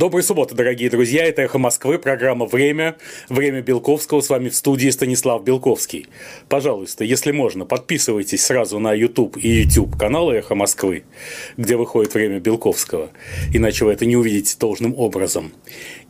[0.00, 1.26] Доброй субботы, дорогие друзья.
[1.26, 2.96] Это «Эхо Москвы», программа «Время».
[3.28, 4.22] Время Белковского.
[4.22, 6.06] С вами в студии Станислав Белковский.
[6.48, 11.04] Пожалуйста, если можно, подписывайтесь сразу на YouTube и YouTube каналы «Эхо Москвы»,
[11.58, 13.10] где выходит «Время Белковского».
[13.52, 15.52] Иначе вы это не увидите должным образом.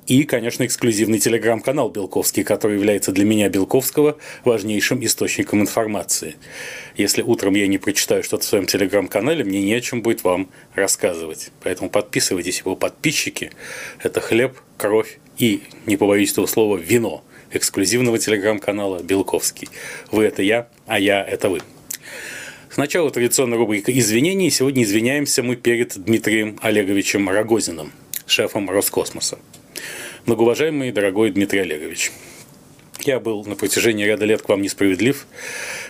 [0.07, 6.37] И, конечно, эксклюзивный телеграм-канал «Белковский», который является для меня, Белковского, важнейшим источником информации.
[6.97, 10.51] Если утром я не прочитаю что-то в своем телеграм-канале, мне не о чем будет вам
[10.75, 11.51] рассказывать.
[11.63, 13.53] Поэтому подписывайтесь, его подписчики.
[14.03, 17.23] Это хлеб, кровь и, не побоюсь этого слова, вино
[17.53, 19.69] эксклюзивного телеграм-канала «Белковский».
[20.11, 21.61] Вы– это я, а я– это вы.
[22.71, 24.51] Сначала традиционная рубрика «Извинений».
[24.51, 27.93] Сегодня извиняемся мы перед Дмитрием Олеговичем Рогозиным,
[28.27, 29.39] шефом Роскосмоса.
[30.31, 32.13] Многоуважаемый дорогой Дмитрий Олегович,
[33.01, 35.27] я был на протяжении ряда лет к вам несправедлив,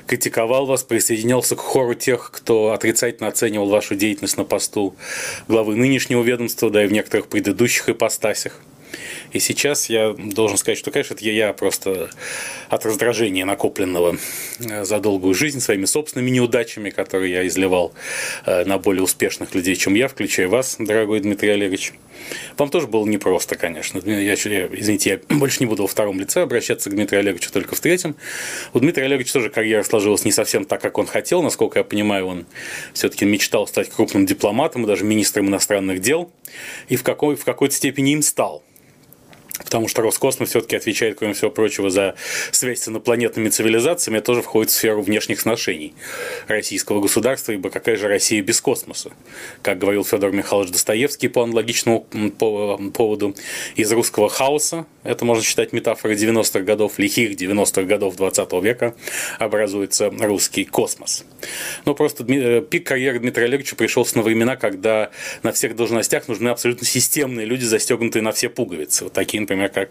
[0.06, 4.96] критиковал вас, присоединялся к хору тех, кто отрицательно оценивал вашу деятельность на посту
[5.46, 8.62] главы нынешнего ведомства, да и в некоторых предыдущих ипостасях.
[9.32, 12.10] И сейчас я должен сказать, что, конечно, это я просто
[12.68, 14.16] от раздражения накопленного
[14.58, 17.92] э, за долгую жизнь своими собственными неудачами, которые я изливал
[18.46, 21.92] э, на более успешных людей, чем я, включая вас, дорогой Дмитрий Олегович.
[22.58, 24.00] Вам тоже было непросто, конечно.
[24.04, 27.74] Я, я, извините, я больше не буду во втором лице обращаться к Дмитрию Олеговичу, только
[27.74, 28.16] в третьем.
[28.72, 31.42] У Дмитрия Олеговича тоже карьера сложилась не совсем так, как он хотел.
[31.42, 32.46] Насколько я понимаю, он
[32.92, 36.32] все-таки мечтал стать крупным дипломатом, даже министром иностранных дел.
[36.88, 38.62] И в, какой, в какой-то степени им стал.
[39.64, 42.14] Потому что Роскосмос все-таки отвечает, кроме всего прочего, за
[42.50, 45.94] связь с инопланетными цивилизациями, это тоже входит в сферу внешних сношений
[46.46, 49.12] российского государства, ибо какая же Россия без космоса?
[49.62, 52.06] Как говорил Федор Михайлович Достоевский по аналогичному
[52.92, 53.34] поводу,
[53.76, 58.94] из русского хаоса, это можно считать метафорой 90-х годов, лихих 90-х годов 20 века,
[59.38, 61.24] образуется русский космос.
[61.84, 65.10] Но просто э, пик карьеры Дмитрия Олеговича пришелся на времена, когда
[65.42, 69.04] на всех должностях нужны абсолютно системные люди, застегнутые на все пуговицы.
[69.04, 69.90] Вот такие, например, как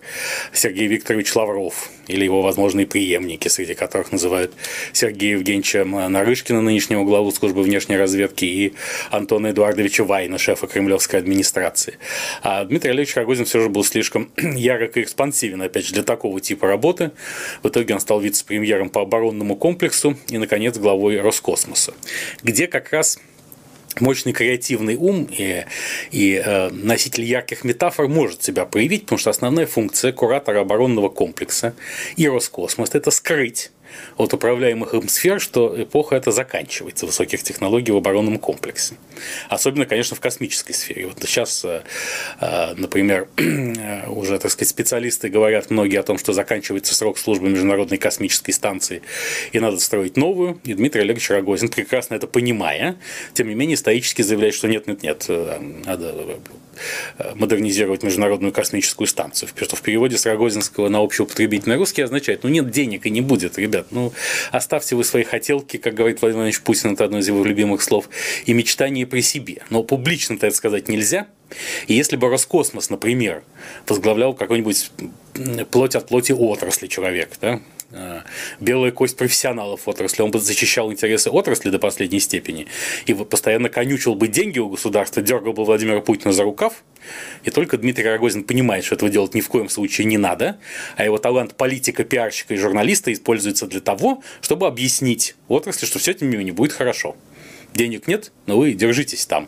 [0.54, 4.54] Сергей Викторович Лавров или его возможные преемники, среди которых называют
[4.94, 8.74] Сергея Евгеньевича Нарышкина, нынешнего главу службы внешней разведки, и
[9.12, 11.98] Антона Эдуардовича Вайна, шефа кремлевской администрации.
[12.42, 16.40] А Дмитрий Олегович Рогозин все же был слишком ярок и экспансивен, опять же, для такого
[16.40, 17.12] типа работы.
[17.62, 21.94] В итоге он стал вице-премьером по оборонному комплексу и, наконец, главой Роскосмоса,
[22.44, 23.20] где как раз
[24.00, 25.66] мощный креативный ум и,
[26.12, 31.74] и э, носитель ярких метафор может себя проявить, потому что основная функция куратора оборонного комплекса
[32.16, 33.72] и Роскосмос– это скрыть
[34.18, 38.96] от управляемых им сфер, что эпоха эта заканчивается высоких технологий в оборонном комплексе.
[39.50, 41.08] Особенно, конечно, в космической сфере.
[41.08, 41.84] Вот сейчас, э,
[42.40, 43.28] э, например,
[44.08, 49.02] уже, так сказать, специалисты говорят многие о том, что заканчивается срок службы Международной космической станции
[49.52, 50.60] и надо строить новую.
[50.64, 52.98] И Дмитрий Олегович Рогозин, прекрасно это понимая,
[53.34, 56.40] тем не менее, стоически заявляет, что нет-нет-нет, э, надо
[57.36, 59.50] модернизировать Международную космическую станцию.
[59.56, 63.58] Что в переводе с Рогозинского на общеупотребительный русский означает, ну нет денег и не будет,
[63.58, 64.14] ребят ну,
[64.52, 68.10] оставьте вы свои хотелки, как говорит Владимир Владимирович Путин, это одно из его любимых слов,
[68.46, 69.64] и мечтания при себе.
[69.70, 71.28] Но публично-то это сказать нельзя.
[71.88, 73.44] И если бы Роскосмос, например,
[73.88, 74.92] возглавлял какой-нибудь
[75.72, 77.79] плоть от плоти отрасли человек, да, Э,
[78.60, 82.68] белая кость профессионалов отрасли, он бы защищал интересы отрасли до последней степени.
[83.06, 86.84] И постоянно конючил бы деньги у государства, дергал бы Владимира Путина за рукав,
[87.44, 90.60] и только Дмитрий Рогозин понимает, что этого делать ни в коем случае не надо,
[90.98, 96.12] а его талант политика, пиарщика и журналиста используется для того, чтобы объяснить отрасли, что все
[96.12, 97.16] это не будет хорошо.
[97.74, 99.48] Денег нет, но вы держитесь там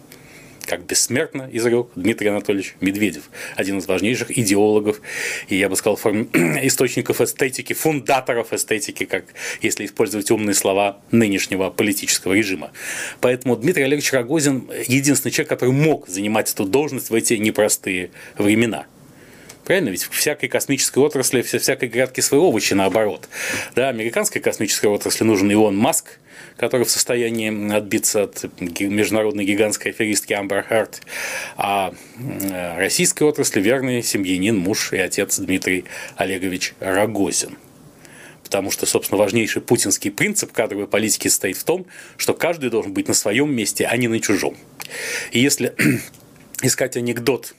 [0.66, 3.24] как бессмертно изрек Дмитрий Анатольевич Медведев,
[3.56, 5.02] один из важнейших идеологов
[5.48, 6.30] и, я бы сказал, форм...
[6.34, 9.26] источников эстетики, фундаторов эстетики, как
[9.62, 12.72] если использовать умные слова нынешнего политического режима.
[13.20, 18.86] Поэтому Дмитрий Олегович Рогозин– единственный человек, который мог занимать эту должность в эти непростые времена.
[19.66, 19.90] Правильно?
[19.90, 23.30] Ведь в всякой космической отрасли, всякой грядке свои овощи наоборот.
[23.76, 26.18] Да, американской космической отрасли нужен Илон Маск,
[26.58, 31.02] который в состоянии отбиться от международной гигантской аферистки Амбер Харт,
[31.58, 31.94] а
[32.78, 35.86] российской отрасли верный семьянин, муж и отец Дмитрий
[36.16, 37.58] Олегович Рогозин.
[38.44, 41.86] Потому что, собственно, важнейший путинский принцип кадровой политики состоит в том,
[42.18, 44.58] что каждый должен быть на своем месте, а не на чужом.
[45.32, 45.74] И если
[46.62, 47.56] искать анекдот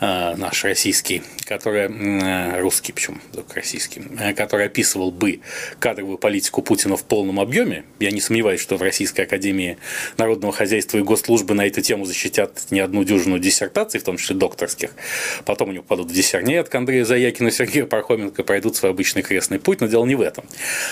[0.00, 5.40] наш российский, который э, русский, почему только российский, э, который описывал бы
[5.78, 7.84] кадровую политику Путина в полном объеме.
[7.98, 9.78] Я не сомневаюсь, что в Российской Академии
[10.18, 14.36] Народного Хозяйства и Госслужбы на эту тему защитят не одну дюжину диссертаций, в том числе
[14.36, 14.94] докторских.
[15.44, 19.58] Потом у него падут в диссернет к Заякину и Сергею Пархоменко, пройдут свой обычный крестный
[19.58, 20.44] путь, но дело не в этом,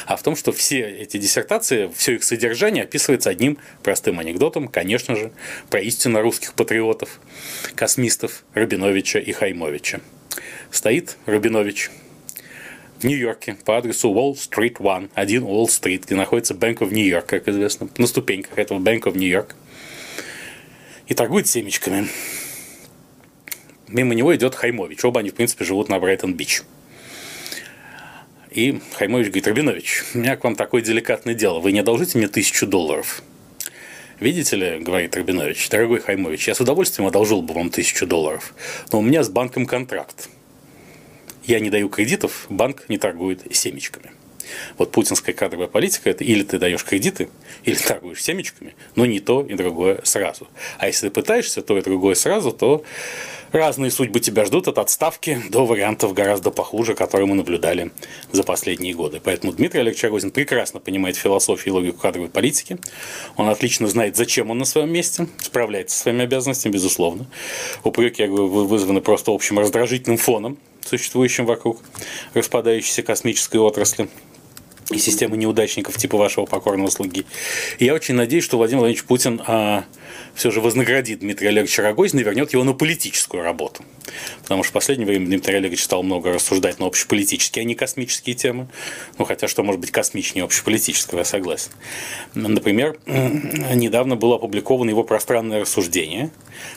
[0.06, 5.14] а в том, что все эти диссертации, все их содержание описывается одним простым анекдотом, конечно
[5.14, 5.32] же,
[5.68, 7.20] про истинно русских патриотов,
[7.74, 10.00] космистов, Рабиновича Рубиновича и Хаймовича.
[10.70, 11.90] Стоит Рубинович
[13.00, 17.04] в Нью-Йорке по адресу Wall Street One, один Wall Street, где находится Bank of New
[17.04, 19.56] York, как известно, на ступеньках этого Bank of New York,
[21.08, 22.06] и торгует семечками.
[23.88, 25.04] Мимо него идет Хаймович.
[25.04, 26.62] Оба они, в принципе, живут на Брайтон-Бич.
[28.50, 31.58] И Хаймович говорит, Рабинович, у меня к вам такое деликатное дело.
[31.58, 33.22] Вы не одолжите мне тысячу долларов?
[34.20, 38.54] Видите ли, говорит Рабинович, дорогой Хаймович, я с удовольствием одолжил бы вам тысячу долларов,
[38.92, 40.28] но у меня с банком контракт.
[41.44, 44.12] Я не даю кредитов, банк не торгует семечками.
[44.78, 47.28] Вот путинская кадровая политика– это или ты даешь кредиты,
[47.64, 50.48] или торгуешь семечками, но не то и другое сразу.
[50.78, 52.84] А если ты пытаешься то и другое сразу, то
[53.54, 57.92] разные судьбы тебя ждут от отставки до вариантов гораздо похуже, которые мы наблюдали
[58.32, 59.20] за последние годы.
[59.22, 62.78] Поэтому Дмитрий Олегович Рогозин прекрасно понимает философию и логику кадровой политики.
[63.36, 67.26] Он отлично знает, зачем он на своем месте, справляется со своими обязанностями, безусловно.
[67.84, 71.80] Упреки, я говорю, вызваны просто общим раздражительным фоном, существующим вокруг
[72.34, 74.08] распадающейся космической отрасли
[74.90, 77.24] и системы неудачников типа вашего покорного слуги.
[77.78, 79.84] И я очень надеюсь, что Владимир Владимирович Путин а,
[80.34, 83.84] все же вознаградит Дмитрия Олеговича Рогозина и вернет его на политическую работу.
[84.42, 88.34] Потому что в последнее время Дмитрий Олегович стал много рассуждать на общеполитические, а не космические
[88.34, 88.68] темы.
[89.18, 91.70] Ну, хотя что может быть космичнее общеполитического, я согласен.
[92.34, 96.30] Например, недавно было опубликовано его пространное рассуждение,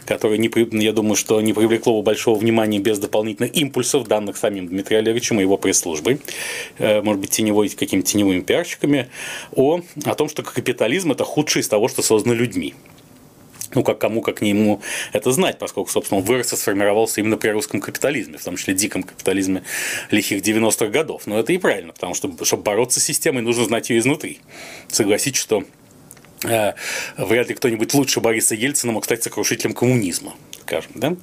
[0.06, 0.50] которое, не,
[0.84, 5.40] я думаю, что не привлекло бы большого внимания без дополнительных импульсов, данных самим Дмитрием Олеговичем
[5.40, 6.22] и его пресс-службой,
[6.78, 9.10] э, может быть, теневой, какими-то теневыми пиарщиками,
[9.54, 12.74] о, о том, что капитализм– это худшее из того, что создано людьми
[13.74, 14.82] ну, как кому, как не ему
[15.14, 18.74] это знать, поскольку, собственно, он вырос и сформировался именно при русском капитализме, в том числе
[18.74, 19.64] диком капитализме
[20.12, 21.28] лихих 90-х годов.
[21.28, 24.40] Но это и правильно, потому что, чтобы бороться с системой, нужно знать ее изнутри.
[24.90, 25.64] Согласитесь, что
[26.44, 26.74] э,
[27.18, 31.16] вряд ли кто-нибудь лучше Бориса Ельцина мог стать сокрушителем коммунизма, скажем, да?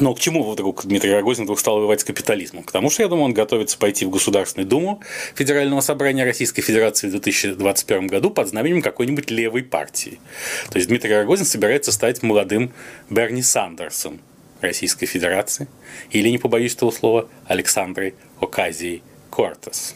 [0.00, 2.64] Но к чему вдруг Дмитрий Рогозин вдруг стал воевать с капитализмом?
[2.64, 5.00] К тому, что, я думаю, он готовится пойти в Государственную Думу
[5.36, 10.18] Федерального собрания Российской Федерации в 2021 году под знаменем какой-нибудь левой партии.
[10.70, 12.72] То есть Дмитрий Рогозин собирается стать молодым
[13.08, 14.20] Берни Сандерсом
[14.60, 15.68] Российской Федерации
[16.10, 19.94] или, не побоюсь этого слова, Александрой Оказией Кортес.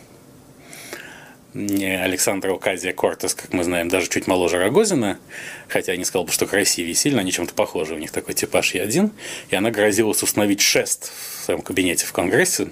[1.55, 5.19] Александра Оказия Кортес, как мы знаем, даже чуть моложе Рогозина,
[5.69, 8.75] хотя я не сказал бы, что красивее сильно, они чем-то похожи, у них такой типаж
[8.75, 9.13] и один,
[9.51, 11.13] и она грозилась установить шест
[11.49, 12.69] своем кабинете в Конгрессе.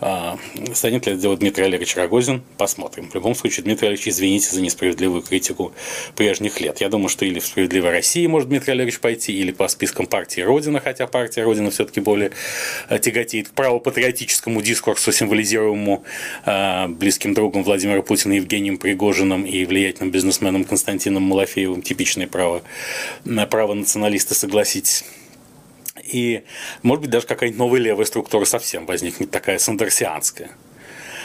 [0.00, 0.38] А,
[0.72, 2.42] станет ли это делать Дмитрий Олегович Рогозин?
[2.56, 3.10] Посмотрим.
[3.10, 5.74] В любом случае, Дмитрий Олегович, извините за несправедливую критику
[6.16, 6.80] прежних лет.
[6.80, 10.40] Я думаю, что или в «Справедливой России» может Дмитрий Олегович пойти, или по спискам партии
[10.40, 12.30] Родина, хотя партия Родина все-таки более
[12.88, 16.02] э, тяготеет к правопатриотическому дискурсу, символизируемому
[16.46, 22.62] э, близким другом Владимира Путина Евгением Пригожиным и влиятельным бизнесменом Константином Малафеевым, типичное право,
[23.50, 25.04] право националиста, согласитесь
[26.02, 26.44] и,
[26.82, 30.50] может быть, даже какая-нибудь новая левая структура совсем возникнет, такая сандерсианская.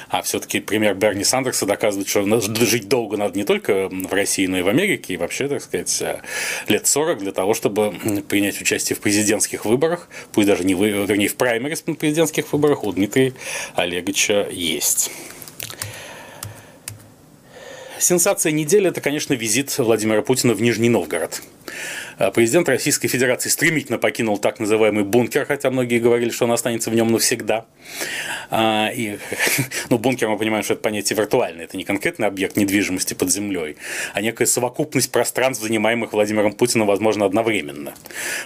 [0.09, 2.23] А все-таки пример Берни Сандерса доказывает, что
[2.65, 6.01] жить долго надо не только в России, но и в Америке, и вообще, так сказать,
[6.01, 6.21] э,
[6.67, 7.93] лет 40 для того, чтобы
[8.29, 12.91] принять участие в президентских выборах, пусть даже не вы, вернее, в праймерис президентских выборах у
[12.93, 13.33] Дмитрия
[13.75, 15.11] Олеговича есть.
[17.99, 21.41] Сенсация недели– это, конечно, визит Владимира Путина в Нижний Новгород.
[22.17, 26.89] А президент Российской Федерации стремительно покинул так называемый бункер, хотя многие говорили, что он останется
[26.89, 27.65] в нем навсегда.
[28.49, 29.19] А, и,
[29.89, 33.77] ну, бункер, мы понимаем, что это понятие виртуальное, это не конкретный объект недвижимости под землей,
[34.13, 37.93] а некая совокупность пространств, занимаемых Владимиром Путиным, возможно, одновременно.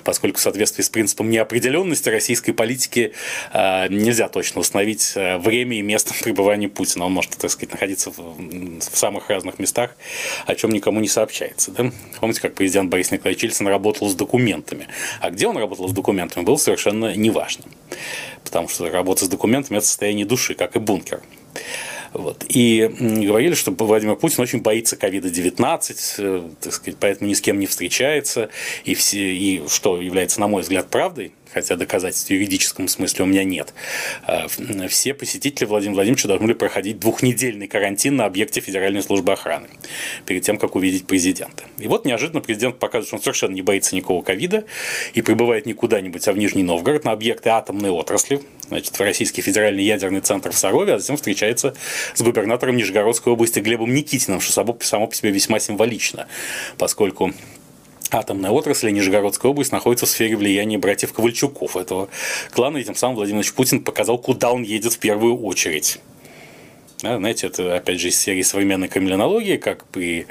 [0.04, 3.14] Поскольку в соответствии с принципом неопределенности российской политики
[3.54, 7.06] а, нельзя точно установить время и место пребывания Путина.
[7.06, 9.96] Он может, так сказать, находиться в, в самых разных местах,
[10.46, 11.72] о чем никому не сообщается.
[11.72, 11.92] Да?
[12.20, 14.88] Помните, как президент Борис Николаевич Ельцин Ельцин работал с документами.
[15.20, 17.66] А где он работал с документами, было совершенно неважно.
[18.44, 21.22] Потому что работа с документами– это состояние души, как и бункер.
[22.14, 22.44] Вот.
[22.50, 28.50] И говорили, что Владимир Путин очень боится ковида-19, э, поэтому ни с кем не встречается.
[28.84, 33.28] И, все, и что является, на мой взгляд, правдой, хотя доказательств в юридическом смысле у
[33.28, 33.74] меня нет.
[34.24, 34.48] А,
[34.88, 39.68] все посетители Владимира Владимировича должны были проходить двухнедельный карантин на объекте Федеральной службы охраны
[40.26, 41.64] перед тем, как увидеть президента.
[41.78, 44.66] И вот неожиданно президент показывает, что он совершенно не боится никакого ковида
[45.14, 49.42] и прибывает не куда-нибудь, а в Нижний Новгород на объекты атомной отрасли, значит, в Российский
[49.42, 51.76] федеральный ядерный центр в Сарове, а затем встречается
[52.14, 56.28] с губернатором Нижегородской области Глебом Никитиным, что само по себе весьма символично,
[56.78, 57.34] поскольку
[58.12, 62.10] атомная отрасль и Нижегородская область находится в сфере влияния братьев Ковальчуков этого
[62.52, 66.00] клана, и тем самым Владимир Владимирович Путин показал, куда он едет в первую очередь.
[67.02, 70.28] Да, знаете, это опять же из серии современной криминологии, как при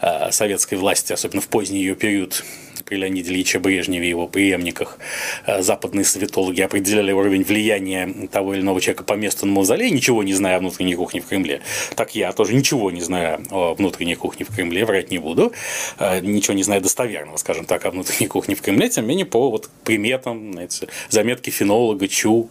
[0.00, 2.44] э, советской власти, особенно в поздний ее период,
[2.82, 4.98] при Леониде Ильиче Брежневе и его преемниках
[5.46, 10.22] э, западные советологи определяли уровень влияния того или иного человека по месту на мавзолее, ничего
[10.22, 11.60] не зная о внутренней кухне в Кремле.
[11.94, 15.52] Так я тоже ничего не знаю о внутренней кухне в Кремле, врать не буду.
[15.98, 19.26] Э, ничего не знаю достоверного, скажем так, о внутренней кухне в Кремле, тем не менее
[19.26, 22.48] по вот приметам, знаете, заметки фенолога, ЧУ,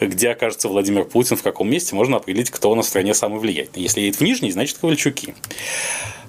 [0.00, 3.82] где окажется Владимир Путин, в каком месте, можно определить, кто на стране самый влиятельный.
[3.82, 5.34] Если едет в Нижний, значит Ковальчуки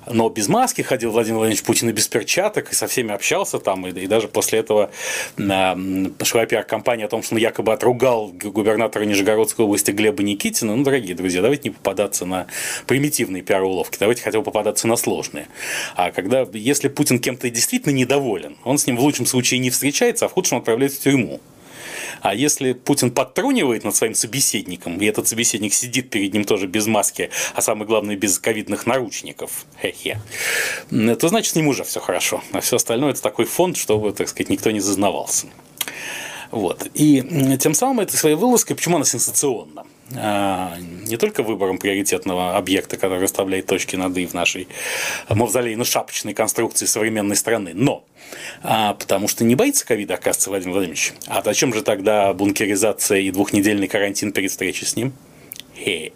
[0.08, 3.88] но без маски ходил Владимир Владимирович Путин и без перчаток, и со всеми общался там,
[3.88, 4.92] и, и даже после этого
[5.38, 5.76] э,
[6.24, 10.76] шла пиар-компания о том, что он якобы отругал губернатора Нижегородской области Глеба Никитина.
[10.76, 12.48] Ну, дорогие друзья, давайте не попадаться на
[12.88, 15.48] примитивные пиар-уловки, давайте хотя бы попадаться на сложные.
[15.96, 20.26] А когда, если Путин кем-то действительно недоволен, он с ним в лучшем случае не встречается,
[20.26, 21.40] а в худшем отправляет в тюрьму.
[22.22, 26.88] А если Путин подтрунивает над своим собеседником, и этот собеседник сидит перед ним тоже без
[26.88, 30.20] маски, а самое главное, без ковидных наручников, хе-хе,
[30.90, 32.44] то значит с ним уже все хорошо.
[32.52, 35.48] А все остальное это такой фонд, чтобы, так сказать, никто не зазнавался.
[36.52, 36.88] Вот.
[36.94, 39.86] И тем самым этой своей вылазкой, почему она сенсационна?
[40.14, 44.68] А, не только выбором приоритетного объекта, который расставляет точки над «и» в нашей
[45.30, 48.06] мавзолейно-шапочной конструкции современной страны, но
[48.62, 51.14] а, потому что не боится ковида, оказывается, Владимир Владимирович.
[51.26, 55.14] А зачем же тогда бункеризация и двухнедельный карантин перед встречей с ним?
[55.76, 56.14] Хе.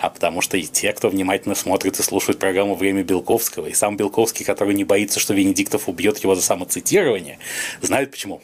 [0.00, 3.96] А потому что и те, кто внимательно смотрит и слушает программу «Время Белковского», и сам
[3.96, 7.38] Белковский, который не боится, что Венедиктов убьет его за самоцитирование,
[7.80, 8.42] знают почему.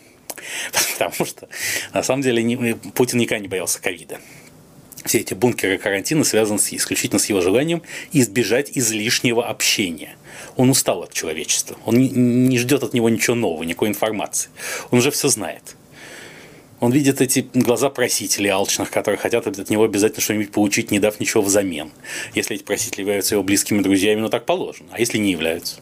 [0.98, 1.48] Потому что,
[1.92, 4.20] на самом деле, Путин никогда не боялся ковида
[5.04, 7.82] все эти бункеры карантина связаны с, исключительно с его желанием
[8.12, 10.16] избежать излишнего общения.
[10.56, 11.76] Он устал от человечества.
[11.84, 14.50] Он не, не ждет от него ничего нового, никакой информации.
[14.90, 15.76] Он уже все знает.
[16.80, 21.18] Он видит эти глаза просителей алчных, которые хотят от него обязательно что-нибудь получить, не дав
[21.20, 21.92] ничего взамен.
[22.34, 24.88] Если эти просители являются его близкими друзьями, ну так положено.
[24.92, 25.76] А если не являются?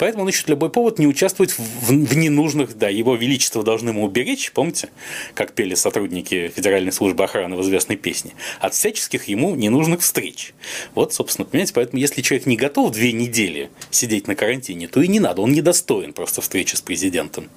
[0.00, 4.02] Поэтому он ищет любой повод не участвовать в, в ненужных, да, его величество должны ему
[4.02, 4.88] уберечь, помните,
[5.34, 10.54] как пели сотрудники Федеральной службы охраны в известной песне, от всяческих ему ненужных встреч.
[10.94, 15.06] Вот, собственно, понимаете, поэтому если человек не готов две недели сидеть на карантине, то и
[15.06, 17.50] не надо, он недостоин просто встречи с президентом.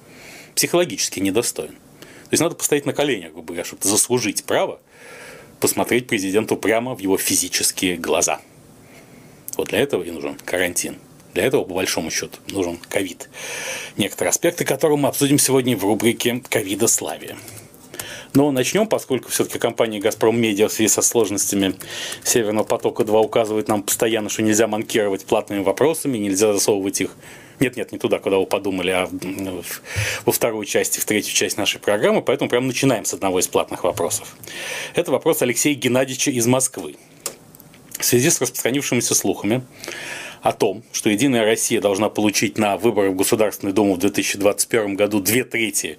[0.54, 1.72] Психологически недостоин.
[1.72, 4.80] То есть надо постоять на коленях, грубо говоря, чтобы заслужить право
[5.60, 8.42] посмотреть президенту прямо в его физические глаза.
[9.56, 10.98] Вот для этого и нужен карантин.
[11.34, 13.28] Для этого, по большому счету, нужен ковид.
[13.96, 17.36] Некоторые аспекты, которые мы обсудим сегодня в рубрике «Ковида славия».
[18.34, 21.74] Но начнем, поскольку все-таки компания «Газпром Медиа» в связи со сложностями
[22.24, 27.16] «Северного потока-2» указывает нам постоянно, что нельзя манкировать платными вопросами, нельзя засовывать их
[27.60, 29.08] нет-нет, не туда, куда вы подумали, а
[30.24, 33.84] во второй части, в третью часть нашей программы, поэтому прямо начинаем с одного из платных
[33.84, 34.36] вопросов.
[34.94, 36.96] Это вопрос Алексея Геннадьевича из Москвы.
[37.98, 39.62] В связи с распространившимися слухами
[40.44, 45.18] о том, что «Единая Россия» должна получить на выборы в Государственную Думу в 2021 году
[45.20, 45.96] две трети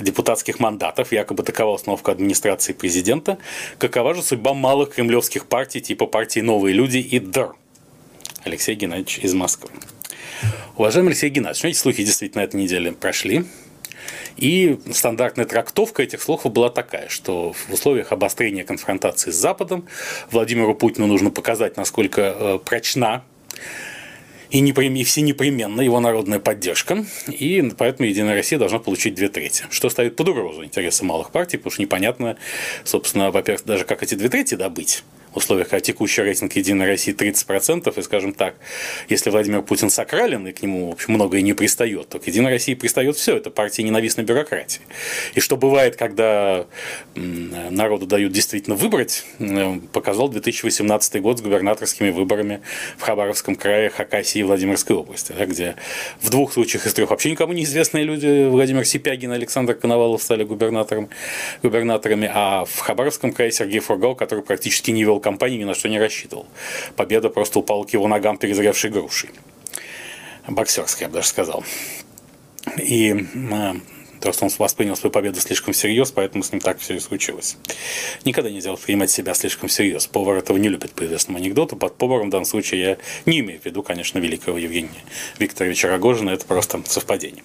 [0.00, 3.38] депутатских мандатов, якобы такова установка администрации президента,
[3.78, 7.54] какова же судьба малых кремлевских партий типа партии «Новые люди» и ДР?
[8.42, 9.70] Алексей Геннадьевич из Москвы.
[10.76, 13.44] Уважаемый Алексей Геннадьевич, эти слухи действительно этой неделе прошли.
[14.36, 19.86] И стандартная трактовка этих слухов была такая, что в условиях обострения конфронтации с Западом
[20.32, 23.22] Владимиру Путину нужно показать, насколько э, прочна
[24.50, 24.94] и, непрем...
[24.94, 29.90] и все непременно его народная поддержка, и поэтому Единая Россия должна получить две трети, что
[29.90, 32.36] ставит под угрозу интересы малых партий, потому что непонятно,
[32.84, 35.02] собственно, во-первых, даже как эти две трети добыть,
[35.36, 38.56] условиях, когда текущий рейтинг Единой России 30%, и, скажем так,
[39.08, 42.50] если Владимир Путин сакрален, и к нему, в общем, многое не пристает, то к Единой
[42.50, 44.80] России пристает все, это партия ненавистной бюрократии.
[45.34, 46.66] И что бывает, когда
[47.14, 49.24] народу дают действительно выбрать,
[49.92, 52.62] показал 2018 год с губернаторскими выборами
[52.96, 55.76] в Хабаровском крае, Хакасии и Владимирской области, да, где
[56.20, 60.44] в двух случаях из трех вообще никому неизвестные люди, Владимир Сипягин и Александр Коновалов стали
[60.44, 61.08] губернатором,
[61.62, 65.88] губернаторами, а в Хабаровском крае Сергей Фургал, который практически не вел компании ни на что
[65.88, 66.46] не рассчитывал.
[66.94, 69.30] Победа просто упала к его ногам перезревшей грушей.
[70.46, 71.64] Боксерская, я бы даже сказал.
[72.78, 73.26] И
[74.20, 77.56] Просто он воспринял свою победу слишком всерьез, поэтому с ним так все и случилось.
[78.24, 80.06] Никогда нельзя воспринимать себя слишком всерьез.
[80.06, 81.76] Повар этого не любит по известному анекдоту.
[81.76, 85.04] Под поваром в данном случае я не имею в виду, конечно, великого Евгения
[85.38, 86.30] Викторовича Рогожина.
[86.30, 87.44] Это просто совпадение.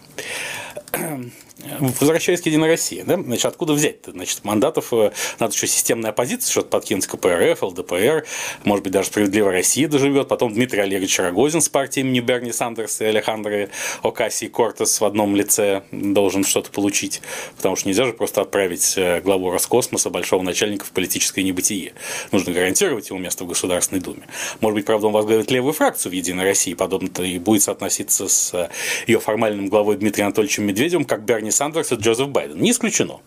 [1.80, 4.12] Возвращаясь к Единой России, да, значит, откуда взять-то?
[4.12, 8.26] Значит, мандатов э, надо еще системная оппозиция, что-то подкинуть КПРФ, ЛДПР,
[8.64, 13.06] может быть, даже Справедливая Россия доживет, потом Дмитрий Олегович Рогозин с партией имени Берни Сандерса
[13.06, 13.70] и Алехандры
[14.04, 17.22] Окаси Кортес в одном лице должен что-то получить,
[17.58, 21.94] потому что нельзя же просто отправить э, главу Роскосмоса, большого начальника в политическое небытие.
[22.32, 24.28] Нужно гарантировать ему место в Государственной Думе.
[24.62, 28.54] Может быть, правда, он возглавит левую фракцию в Единой России, подобно-то и будет соотноситься с
[28.54, 28.70] э,
[29.08, 32.60] ее формальным главой Дмитрием Анатольевичем Медведевым, как Берни Сандерс и Джозеф Байден.
[32.60, 33.20] Не исключено.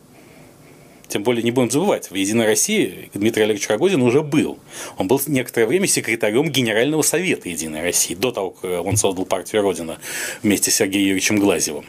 [1.06, 4.58] Тем более не будем забывать, в «Единой России» Дмитрий Олегович Рогозин уже был.
[4.96, 9.62] Он был некоторое время секретарем Генерального совета «Единой России», до того, как он создал партию
[9.62, 9.98] «Родина»
[10.42, 11.84] вместе с Сергеем Юрьевичем Глазевым.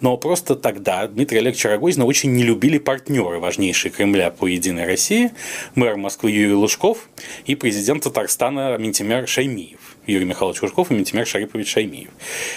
[0.00, 5.32] Но просто тогда Дмитрия Олеговича Рогозина очень не любили партнеры, важнейшие Кремля по «Единой России»,
[5.74, 7.10] мэр Москвы Юрий Лужков
[7.44, 9.85] и президент Татарстана Ментимер Шаймиев.
[10.06, 12.10] Юрий Михайлович Лужков и Ментимер Шарипович Шаймиев.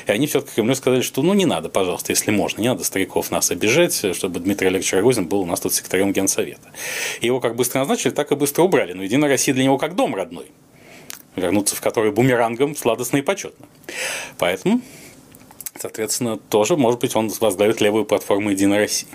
[0.08, 3.32] И они все-таки Кремлю сказали, что ну не надо, пожалуйста, если можно, не надо стариков
[3.32, 6.72] нас обижать, чтобы Дмитрий Олегович Рогозин был у нас тут секретарем Генсовета.
[7.22, 8.94] И его как быстро назначили, так и быстро убрали.
[8.94, 10.48] Но «Единая Россия» для него как дом родной
[11.36, 13.66] вернуться в который бумерангом сладостно и почетно.
[14.38, 14.82] Поэтому
[15.80, 19.08] Соответственно, тоже, может быть, он возглавит левую платформу «Единой России».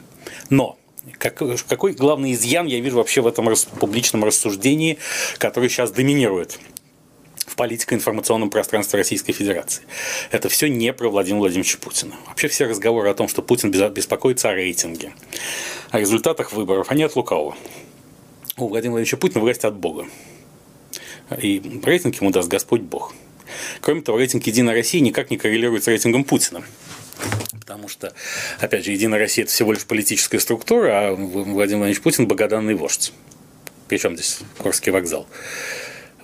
[0.48, 0.78] Но
[1.18, 4.98] как, какой главный изъян я вижу вообще в этом публичном рассуждении,
[5.36, 6.58] который сейчас доминирует
[7.46, 9.84] в политико-информационном пространстве Российской Федерации.
[10.30, 12.16] Это все не про Владимира Владимировича Путина.
[12.26, 15.12] Вообще все разговоры о том, что Путин беспокоится о рейтинге,
[15.90, 17.56] о результатах выборов, они от лукавого.
[18.56, 20.06] У Владимира Владимировича Путина власть от Бога.
[21.38, 23.14] И рейтинг ему даст Господь Бог.
[23.80, 26.64] Кроме того, рейтинг «Единой России» никак не коррелирует с рейтингом Путина.
[27.52, 28.12] Потому что,
[28.60, 33.12] опять же, Единая Россия– это всего лишь политическая структура, а Владимир Владимирович Путин– богоданный вождь.
[33.88, 35.26] Причем здесь Курский вокзал.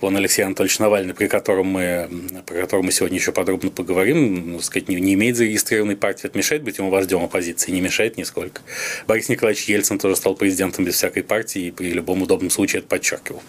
[0.00, 2.09] Вон Алексей Анатольевич Навальный, при котором мы,
[2.47, 6.38] про которого мы сегодня еще подробно поговорим, ну, сказать, не, не имеет зарегистрированной партии, это
[6.38, 8.62] мешает быть ему вождем оппозиции, не мешает нисколько.
[9.07, 12.88] Борис Николаевич Ельцин тоже стал президентом без всякой партии и при любом удобном случае это
[12.88, 13.42] подчеркивал.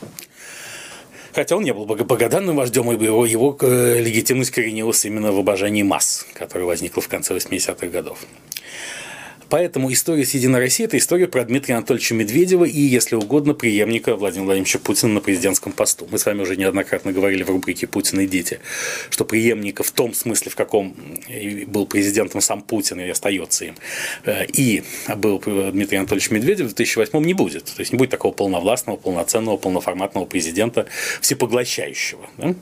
[1.34, 5.84] Хотя он не был богоданным вождем, и его, его э, легитимность коренилась именно в обожании
[5.84, 8.20] масс, которое возникло в конце 80-х годов.
[9.52, 14.16] Поэтому история с «Единой Россией»– это история про Дмитрия Анатольевича Медведева и, если угодно, преемника
[14.16, 16.08] Владимира Владимировича Путина на президентском посту.
[16.10, 18.62] Мы с вами уже неоднократно говорили в рубрике «Путин и дети»,
[19.10, 20.96] что преемника в том смысле, в каком
[21.68, 23.76] был президентом сам Путин и остается им,
[24.24, 24.84] э, и
[25.18, 27.66] был Дмитрий Анатольевич Медведев в 2008 не будет.
[27.66, 30.86] То есть не будет такого полновластного, полноценного, полноформатного президента,
[31.20, 32.26] всепоглощающего.
[32.38, 32.56] Да?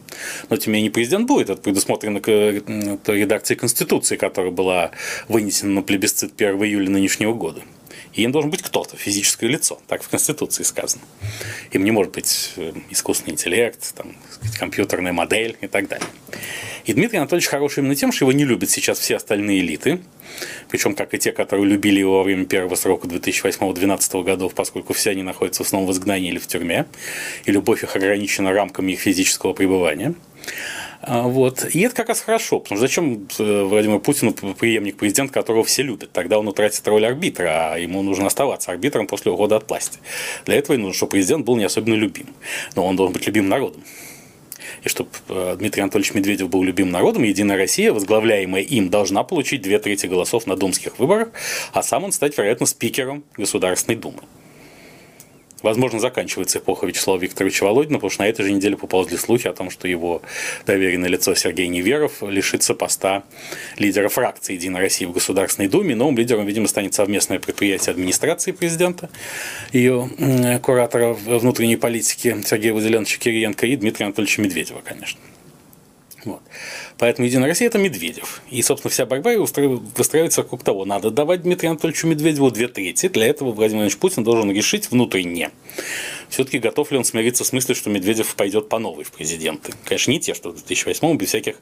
[0.49, 1.51] Но, тем не менее, президент будет.
[1.51, 4.89] Это предусмотрено редакцией Конституции, которая была
[5.27, 7.61] вынесена на плебисцит 1 июля июля нынешнего года.
[8.13, 9.79] И им должен быть кто-то, физическое лицо.
[9.87, 11.03] Так в Конституции сказано.
[11.71, 14.15] Им не может быть э, искусственный интеллект, там,
[14.57, 16.07] компьютерная модель и так далее.
[16.85, 20.01] И Дмитрий Анатольевич хороший именно тем, что его не любят сейчас все остальные элиты,
[20.69, 25.11] причем как и те, которые любили его во время первого срока 2008-2012 годов, поскольку все
[25.11, 26.87] они находятся в основном в изгнании или в тюрьме,
[27.45, 30.15] и любовь их ограничена рамками их физического пребывания.
[31.01, 31.65] А, вот.
[31.73, 35.81] И это как раз хорошо, потому что зачем э, Владимиру Путину преемник президента, которого все
[35.81, 36.11] любят?
[36.11, 39.99] Тогда он утратит роль арбитра, а ему нужно оставаться арбитром после ухода от власти.
[40.45, 42.27] Для этого и нужно, чтобы президент был не особенно любим.
[42.75, 43.81] Но он должен быть любим народом.
[44.83, 49.61] И чтобы э, Дмитрий Анатольевич Медведев был любим народом, Единая Россия, возглавляемая им, должна получить
[49.61, 51.29] две трети голосов на думских выборах,
[51.71, 54.19] а сам он стать, вероятно, спикером Государственной Думы.
[55.61, 59.53] Возможно, заканчивается эпоха Вячеслава Викторовича Володина, потому что на этой же неделе поползли слухи о
[59.53, 60.21] том, что его
[60.65, 63.23] доверенное лицо Сергей Неверов лишится поста
[63.77, 65.95] лидера фракции «Единая Россия» в Государственной Думе.
[65.95, 69.09] Новым лидером, видимо, станет совместное предприятие администрации президента,
[69.73, 70.09] ее
[70.61, 75.19] куратора внутренней политики Сергея Владимировича Кириенко и Дмитрия Анатольевича Медведева, конечно.
[76.25, 76.41] Вот.
[76.99, 78.41] Поэтому «Единая Россия»– это Медведев.
[78.51, 83.07] И, собственно, вся борьба выстраивается вокруг того, надо давать Дмитрию Анатольевичу Медведеву две трети.
[83.07, 85.51] Для этого Владимир Владимирович Путин должен решить внутренне.
[86.27, 89.73] Все-таки готов ли он смириться с мыслью, что Медведев пойдет по новой в президенты?
[89.85, 91.55] Конечно, не те, что в 2008 без всяких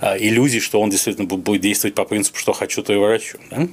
[0.00, 3.38] а, иллюзий, что он действительно будет действовать по принципу, что хочу, то и ворочу.
[3.50, 3.68] Да?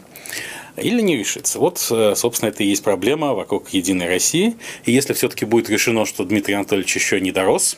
[0.77, 1.57] или не решится.
[1.57, 4.57] Вот, э, собственно, это и есть проблема вокруг Единой России.
[4.83, 7.77] И если все-таки будет решено, что Дмитрий Анатольевич еще не дорос,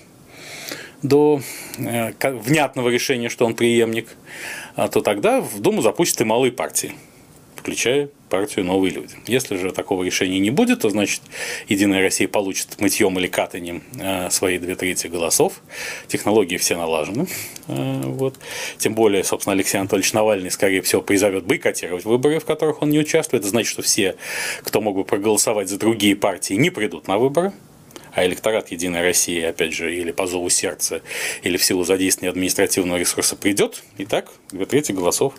[1.01, 1.41] до
[1.77, 4.07] э, внятного решения, что он преемник,
[4.75, 6.93] а, то тогда в Думу запустят и малые партии,
[7.55, 9.15] включая партию «Новые люди».
[9.25, 11.21] Если же такого решения не будет, то значит
[11.67, 15.62] «Единая Россия» получит мытьем или катанием э, свои две трети голосов.
[16.07, 17.27] Технологии все налажены.
[17.67, 18.36] Э, вот.
[18.77, 22.99] Тем более, собственно, Алексей Анатольевич Навальный, скорее всего, призовет бойкотировать выборы, в которых он не
[22.99, 23.43] участвует.
[23.43, 24.15] Это значит, что все,
[24.63, 27.53] кто мог бы проголосовать за другие партии, не придут на выборы
[28.17, 31.01] а электорат Единой России, опять же, или по зову сердца,
[31.43, 35.36] или в силу задействования административного ресурса придет, и так две трети голосов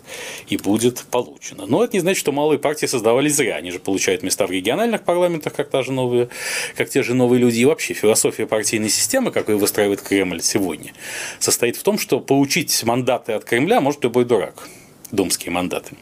[0.47, 1.65] и будет получено.
[1.65, 3.57] Но это не значит, что малые партии создавались зря.
[3.57, 6.29] Они же получают места в региональных парламентах, как, та же новые,
[6.77, 7.59] как те же новые люди.
[7.59, 10.93] И вообще философия партийной системы, как ее выстраивает Кремль сегодня,
[11.39, 14.69] состоит в том, что получить мандаты от Кремля может любой дурак
[15.11, 15.95] думские мандаты.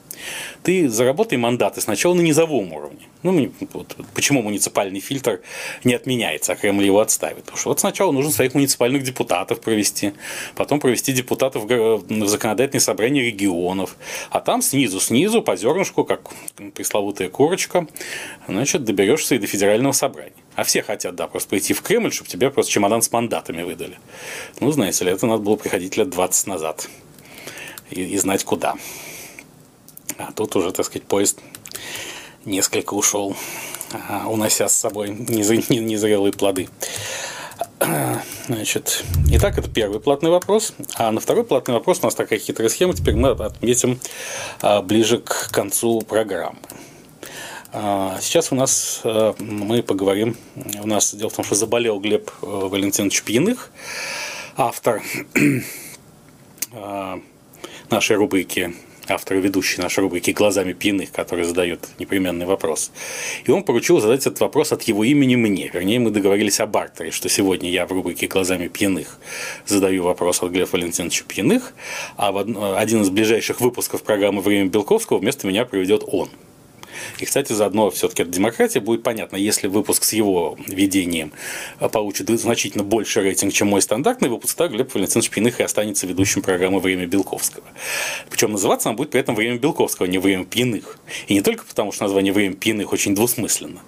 [0.63, 3.08] Ты заработай мандаты сначала на низовом уровне.
[3.32, 5.42] Ну, вот, почему муниципальный фильтр
[5.84, 7.44] не отменяется, а Кремль его отставит?
[7.44, 10.13] Потому что вот сначала нужно своих муниципальных депутатов провести,
[10.56, 13.98] потом провести депутатов в законодательное собрание регионов,
[14.30, 16.22] а там снизу, снизу, по зернышку, как
[16.74, 17.88] пресловутая курочка,
[18.48, 20.32] значит, доберешься и до федерального собрания.
[20.56, 24.00] А все хотят, да, просто прийти в Кремль, чтобы тебе просто чемодан с мандатами выдали.
[24.60, 26.90] Ну, знаете ли, это надо было приходить лет 20 назад
[27.92, 28.76] и, и знать куда.
[30.18, 31.40] А тут уже, так сказать, поезд
[32.48, 33.36] несколько ушел,
[34.10, 36.70] а, унося с собой незрелые плоды.
[38.48, 40.74] Значит, итак, это первый платный вопрос.
[40.96, 42.94] А на второй платный вопрос у нас такая хитрая схема.
[42.94, 44.00] Теперь мы отметим
[44.62, 46.58] а, ближе к концу программы.
[47.72, 49.02] А, сейчас у нас
[49.40, 50.38] мы поговорим.
[50.82, 53.72] У нас дело в том, что заболел Глеб э, Валентинович Пьяных,
[54.56, 55.04] автор
[57.90, 58.74] нашей рубрики
[59.10, 62.91] автор и ведущий нашей рубрики «Глазами пьяных», который задает непременный вопрос.
[63.46, 65.70] И он поручил задать этот вопрос от его имени мне.
[65.74, 69.20] Вернее, мы договорились о бартере, что сегодня я в рубрике «Глазами пьяных»
[69.65, 71.74] задаю вопрос от Глеба Валентиновича Пьяных,
[72.15, 76.30] а в один из ближайших выпусков программы «Время Белковского» вместо меня проведет он–
[77.20, 81.32] и, кстати, заодно все-таки от демократии будет понятно, если выпуск с его ведением
[81.92, 86.42] получит значительно больше рейтинг, чем мой стандартный выпуск, так Глеб Валентинович Пьяных и останется ведущим
[86.42, 87.66] программы «Время Белковского».
[88.30, 90.98] Причем называться она будет при этом «Время Белковского», а не «Время Пьяных».
[91.28, 93.82] И не только потому, что название «Время Пьяных» очень двусмысленно,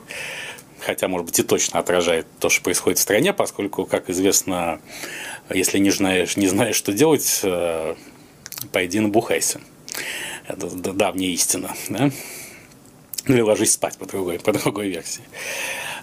[0.79, 4.81] хотя, может быть, и точно отражает то, что происходит в стране, поскольку, как известно,
[5.49, 7.95] если не знаешь, не знаешь, что делать, э,
[8.71, 9.61] пойди набухайся.
[10.47, 11.75] Это давняя истина.
[11.89, 12.11] Да?
[13.29, 15.21] Ну или ложись спать по другой, по другой версии.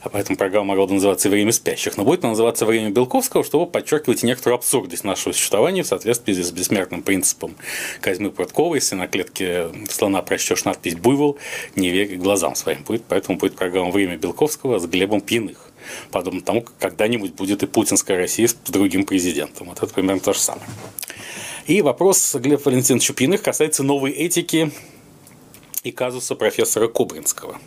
[0.01, 3.67] А поэтому программа могла бы называться «Время спящих», но будет она называться «Время Белковского», чтобы
[3.67, 7.57] подчеркивать некоторую абсурдность нашего существования в соответствии с бессмертным принципом
[8.01, 8.79] Казьмы Прудковой.
[8.79, 11.37] Если на клетке слона прочтешь надпись «Буйвол»,
[11.75, 12.85] не верь глазам своим.
[12.85, 15.73] Будет, поэтому будет программа «Время Белковского» с Глебом Пьяных.
[16.12, 19.67] Подобно тому, как когда-нибудь будет и путинская Россия с другим президентом.
[19.71, 20.69] Вот это примерно то же самое.
[21.67, 24.71] И вопрос Глеба Валентиновича Пьяных касается новой этики
[25.87, 27.61] и казуса профессора Кубринского,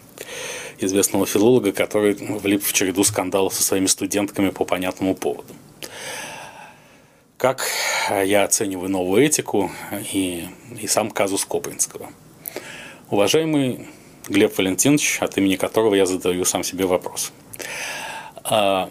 [0.77, 5.53] известного филолога, который влип в череду скандалов со своими студентками по понятному поводу.
[7.37, 7.65] Как
[8.09, 9.71] я оцениваю новую этику
[10.11, 10.49] и,
[10.81, 12.09] и сам казус Кобринского?
[13.09, 13.87] Уважаемый
[14.27, 17.31] Глеб Валентинович, от имени которого я задаю сам себе вопрос.
[18.43, 18.89] А,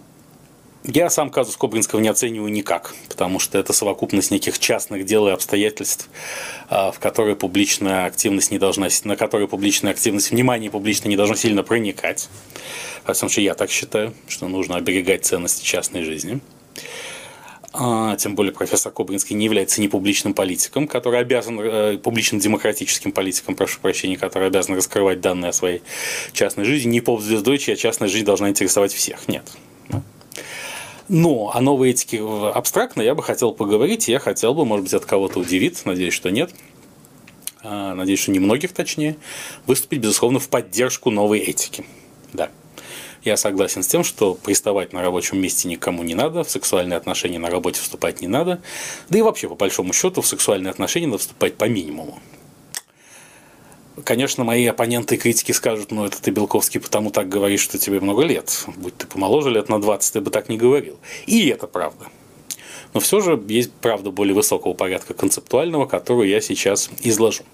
[0.84, 5.32] я сам казус Кобринского не оцениваю никак, потому что это совокупность неких частных дел и
[5.32, 6.08] обстоятельств,
[6.68, 11.34] а, в которые публичная активность не должна, на которые публичная активность, внимание публично не должно
[11.34, 12.28] сильно проникать.
[13.04, 16.40] Во всяком случае, я так считаю, что нужно оберегать ценности частной жизни.
[17.72, 23.12] А, тем более профессор Кобринский не является не публичным политиком, который обязан, э, публичным демократическим
[23.12, 25.82] политиком, прошу прощения, который обязан раскрывать данные о своей
[26.32, 29.28] частной жизни, не поп-звездой, чья частная жизнь должна интересовать всех.
[29.28, 29.44] Нет.
[31.08, 32.22] Но о новой этике
[32.54, 36.30] абстрактно я бы хотел поговорить, я хотел бы, может быть, от кого-то удивить, надеюсь, что
[36.30, 36.50] нет,
[37.62, 39.16] а, надеюсь, что немногих точнее,
[39.66, 41.86] выступить, безусловно, в поддержку новой этики.
[42.34, 42.50] Да.
[43.24, 47.38] Я согласен с тем, что приставать на рабочем месте никому не надо, в сексуальные отношения
[47.38, 48.60] на работе вступать не надо,
[49.08, 52.20] да и вообще, по большому счету, в сексуальные отношения надо вступать по минимуму.
[54.04, 58.00] Конечно, мои оппоненты и критики скажут, ну это ты, Белковский, потому так говоришь, что тебе
[58.00, 58.64] много лет.
[58.76, 60.98] Будь ты помоложе лет на 20, ты бы так не говорил.
[61.26, 62.06] И это правда.
[62.94, 67.44] Но все же есть правда более высокого порядка концептуального, которую я сейчас изложу.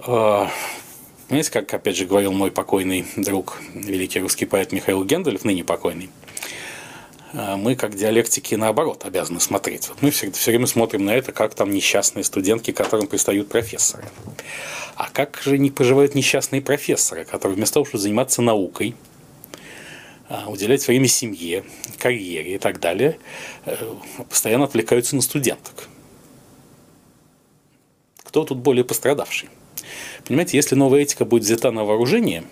[0.00, 0.50] А,
[1.28, 6.10] знаете, как, опять же, говорил мой покойный друг, великий русский поэт Михаил Гендальф, ныне покойный,
[7.32, 9.88] мы, как диалектики, наоборот, обязаны смотреть.
[9.88, 14.04] Вот мы все, все время смотрим на это, как там несчастные студентки, которым пристают профессоры.
[14.96, 18.94] А как же не поживают несчастные профессоры, которые вместо того, чтобы заниматься наукой,
[20.28, 21.64] а, уделять время семье,
[21.98, 23.18] карьере и так далее,
[23.64, 23.76] э,
[24.28, 25.88] постоянно отвлекаются на студенток.
[28.24, 29.48] Кто тут более пострадавший?
[30.26, 32.44] Понимаете, если новая этика будет взята на вооружение,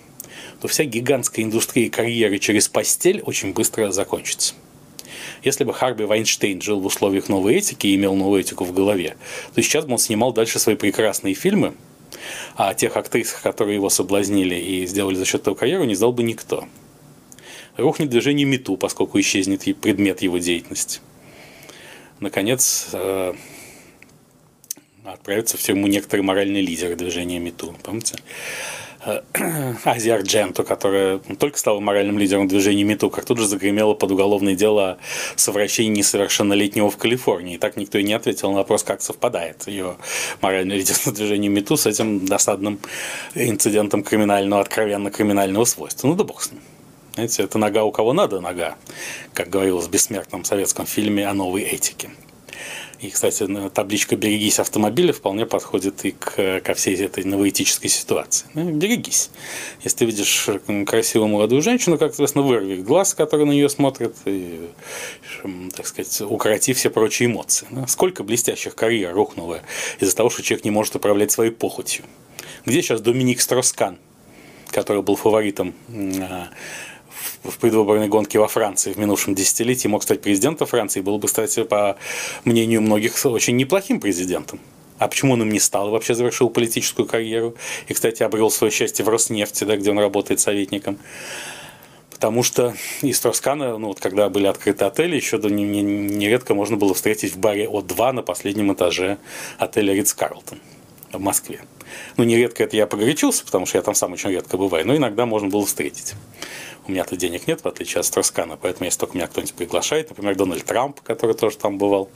[0.61, 4.55] то вся гигантская индустрия карьеры через постель очень быстро закончится.
[5.43, 9.17] Если бы Харби Вайнштейн жил в условиях новой этики и имел новую этику в голове,
[9.55, 11.75] то сейчас бы он снимал дальше свои прекрасные фильмы,
[12.57, 16.23] а тех актрис, которые его соблазнили и сделали за счет этого карьеру, не знал бы
[16.23, 16.67] никто.
[17.77, 21.01] Рухнет движение МИТУ, поскольку исчезнет предмет его деятельности.
[22.21, 23.35] Наконец, э,
[25.05, 27.77] отправятся в тюрьму некоторые моральные лидеры движения МИТУ.
[27.83, 28.17] Помните?
[29.07, 29.23] Э,
[29.85, 34.55] Ази Ардженто, которая только стала моральным лидером движения МИТУ, как тут же загремела под уголовное
[34.55, 34.99] дело о
[35.37, 37.55] совращении несовершеннолетнего в Калифорнии.
[37.55, 39.97] И так никто и не ответил на вопрос, как совпадает ее
[40.41, 42.81] моральное лидерство движения МИТУ с этим досадным
[43.35, 46.09] инцидентом криминального, откровенно криминального свойства.
[46.09, 46.61] Ну да бог с ним.
[47.15, 48.77] Знаете, это нога у кого надо нога,
[49.33, 52.11] как говорилось в бессмертном советском фильме о новой этике.
[53.01, 58.47] И, кстати, табличка «Берегись автомобиля» вполне подходит и к, ко всей этой новоэтической ситуации.
[58.55, 59.31] Ну, берегись.
[59.85, 60.49] Если ты видишь
[60.87, 64.71] красивую молодую женщину, как, соответственно, вырви глаз, который на нее смотрит, и,
[65.77, 67.67] так сказать, укороти все прочие эмоции.
[67.71, 69.61] Ну, сколько блестящих карьер рухнуло
[70.01, 72.05] из-за того, что человек не может управлять своей похотью.
[72.65, 73.99] Где сейчас Доминик Строскан,
[74.71, 76.49] который был фаворитом а,
[77.43, 81.65] в предвыборной гонке во Франции в минувшем десятилетии мог стать президентом Франции, был бы, кстати,
[81.65, 81.97] по
[82.45, 84.61] мнению многих, очень неплохим президентом.
[84.99, 85.91] А почему он им не стал?
[85.91, 87.55] Вообще завершил политическую карьеру.
[87.87, 90.99] И, кстати, обрел свое счастье в Роснефти, да, где он работает советником.
[92.11, 97.35] Потому что из Троскана, ну вот когда были открыты отели, еще нередко можно было встретить
[97.35, 99.19] в баре О2 на последнем этаже
[99.59, 100.59] отеля Ридс Карлтон
[101.13, 101.61] в Москве.
[102.17, 105.27] Ну, нередко это я погорячился, потому что я там сам очень редко бываю, но иногда
[105.27, 106.15] можно было встретить.
[106.87, 110.37] У меня-то денег нет, в отличие от Строскана, поэтому если только меня кто-нибудь приглашает, например,
[110.37, 112.11] Дональд Трамп, который тоже там бывал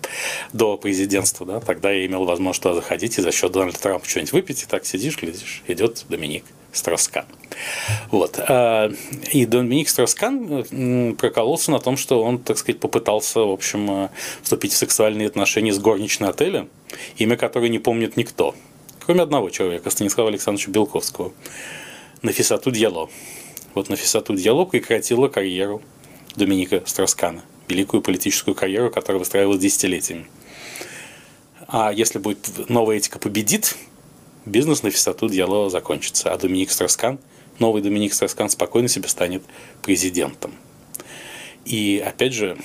[0.53, 4.33] до президентства, да, тогда я имел возможность туда заходить и за счет Дональда Трампа что-нибудь
[4.33, 7.27] выпить, и так сидишь, глядишь, идет Доминик Строскан.
[8.11, 8.39] Вот.
[8.39, 8.91] А,
[9.33, 14.09] и Доминик Строскан прокололся на том, что он, так сказать, попытался, в общем, э,
[14.43, 16.69] вступить в сексуальные отношения с горничной отеля,
[17.17, 18.55] имя которой не помнит никто,
[19.05, 21.33] кроме одного человека, Станислава Александровича Белковского,
[22.23, 23.09] Нафисату Дьяло.
[23.75, 25.81] Вот Нафисату Дьяло прекратила карьеру
[26.35, 30.27] Доминика Строскана, великую политическую карьеру, которая выстраивалась десятилетиями.
[31.69, 33.77] А если будет новая этика победит,
[34.45, 37.21] бизнес Нафисату Дьяло закончится, а Доминик Строскан,
[37.61, 39.45] новый Доминик Строскан спокойно себе станет
[39.83, 40.53] президентом.
[41.65, 42.59] И опять же,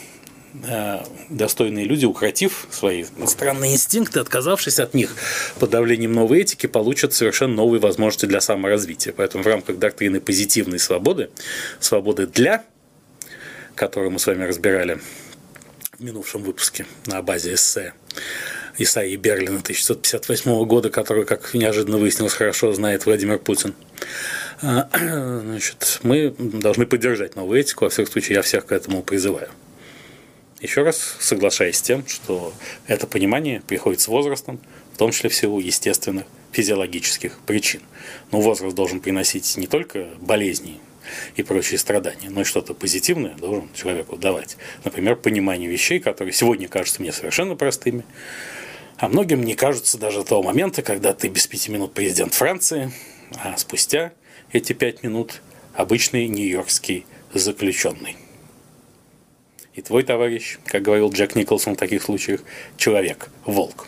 [1.29, 5.15] достойные люди, укротив свои странные инстинкты, отказавшись от них
[5.59, 9.13] под давлением новой этики, получат совершенно новые возможности для саморазвития.
[9.13, 11.29] Поэтому в рамках доктрины позитивной свободы,
[11.79, 12.63] свободы для,
[13.75, 14.99] которую мы с вами разбирали
[15.97, 17.93] в минувшем выпуске на базе эссе
[18.77, 23.73] Исаии Берлина 1958 года, который, как неожиданно выяснилось, хорошо знает Владимир Путин.
[24.61, 24.89] А,
[25.41, 29.49] значит, мы должны поддержать новую этику, во всяком случае, я всех к этому призываю.
[30.61, 32.53] Еще раз соглашаясь с тем, что
[32.87, 34.59] это понимание приходит с возрастом,
[34.93, 37.81] в том числе в силу естественных физиологических причин.
[38.31, 40.79] Но возраст должен приносить не только болезни
[41.35, 44.55] и прочие страдания, но и что-то позитивное должен человеку давать.
[44.85, 48.05] Например, понимание вещей, которые сегодня кажутся мне совершенно простыми,
[48.97, 52.91] а многим не кажутся даже того момента, когда ты без пяти минут президент Франции,
[53.43, 54.13] а спустя
[54.53, 55.41] эти пять минут
[55.73, 58.15] обычный нью-йоркский заключенный.
[59.75, 62.41] И твой товарищ, как говорил Джек Николсон в таких случаях,
[62.77, 63.87] человек, волк.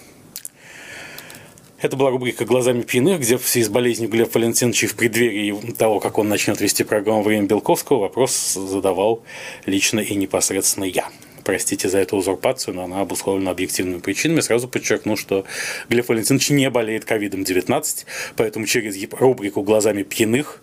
[1.79, 5.99] Это была рубрика «Глазами пьяных», где в связи с болезнью Глеб Валентиновича в преддверии того,
[5.99, 9.23] как он начнет вести программу «Время Белковского», вопрос задавал
[9.65, 11.09] лично и непосредственно я.
[11.45, 14.41] Простите за эту узурпацию, но она обусловлена объективными причинами.
[14.41, 15.45] Сразу подчеркну, что
[15.87, 20.61] Глеб Валентинович не болеет ковидом-19, поэтому через рубрику «Глазами пьяных»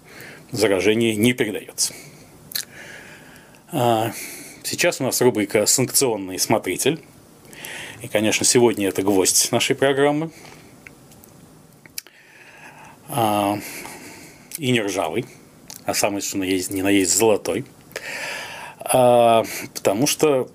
[0.50, 1.94] заражение не передается.
[4.66, 6.98] Сейчас у нас рубрика «Санкционный смотритель».
[8.00, 10.30] И, конечно, сегодня это гвоздь нашей программы.
[13.10, 13.58] А,
[14.56, 15.26] и не ржавый,
[15.84, 17.66] а самый, что на есть, не на есть золотой.
[18.80, 20.48] А, потому что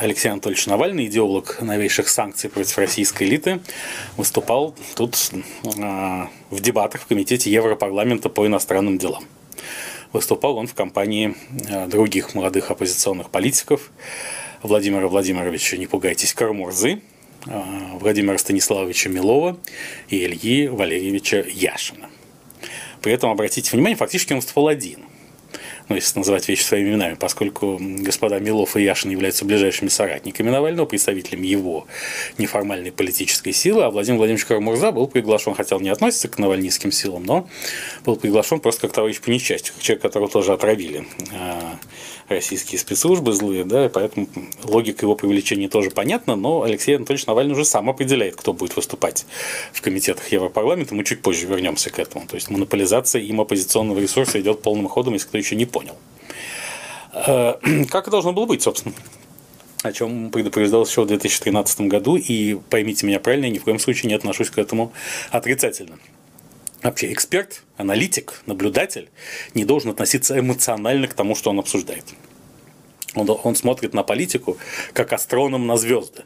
[0.00, 3.60] Алексей Анатольевич Навальный, идеолог новейших санкций против российской элиты,
[4.16, 5.16] выступал тут
[5.80, 9.24] а, в дебатах в Комитете Европарламента по иностранным делам.
[10.14, 11.34] Выступал он в компании
[11.68, 13.90] э, других молодых оппозиционных политиков.
[14.62, 17.00] Владимира Владимировича, не пугайтесь, Кармурзы,
[17.46, 17.62] э,
[17.98, 19.58] Владимира Станиславовича Милова
[20.08, 22.08] и Ильи Валерьевича Яшина.
[23.02, 25.00] При этом, обратите внимание, фактически он выступал один–
[25.88, 30.86] ну, если называть вещи своими именами, поскольку господа Милов и Яшин являются ближайшими соратниками Навального,
[30.86, 31.86] представителями его
[32.38, 36.90] неформальной политической силы, а Владимир Владимирович Карамурза был приглашен, хотя он не относится к навальнистским
[36.90, 37.48] силам, но
[38.04, 41.78] был приглашен просто как товарищ по несчастью, как человек, которого тоже отравили а,
[42.28, 44.28] российские спецслужбы злые, да, поэтому
[44.62, 49.26] логика его привлечения тоже понятна, но Алексей Анатольевич Навальный уже сам определяет, кто будет выступать
[49.72, 52.26] в комитетах Европарламента, мы чуть позже вернемся к этому.
[52.26, 55.96] То есть монополизация им оппозиционного ресурса идет полным ходом, если кто еще не понял.
[57.12, 57.54] Э,
[57.90, 58.94] как и должно было быть, собственно
[59.82, 63.78] о чем предупреждал еще в 2013 году, и поймите меня правильно, я ни в коем
[63.78, 64.94] случае не отношусь к этому
[65.30, 65.98] отрицательно.
[66.84, 69.08] Вообще эксперт, аналитик, наблюдатель
[69.54, 72.04] не должен относиться эмоционально к тому, что он обсуждает.
[73.14, 74.58] Он, он смотрит на политику
[74.92, 76.24] как астроном на звезды.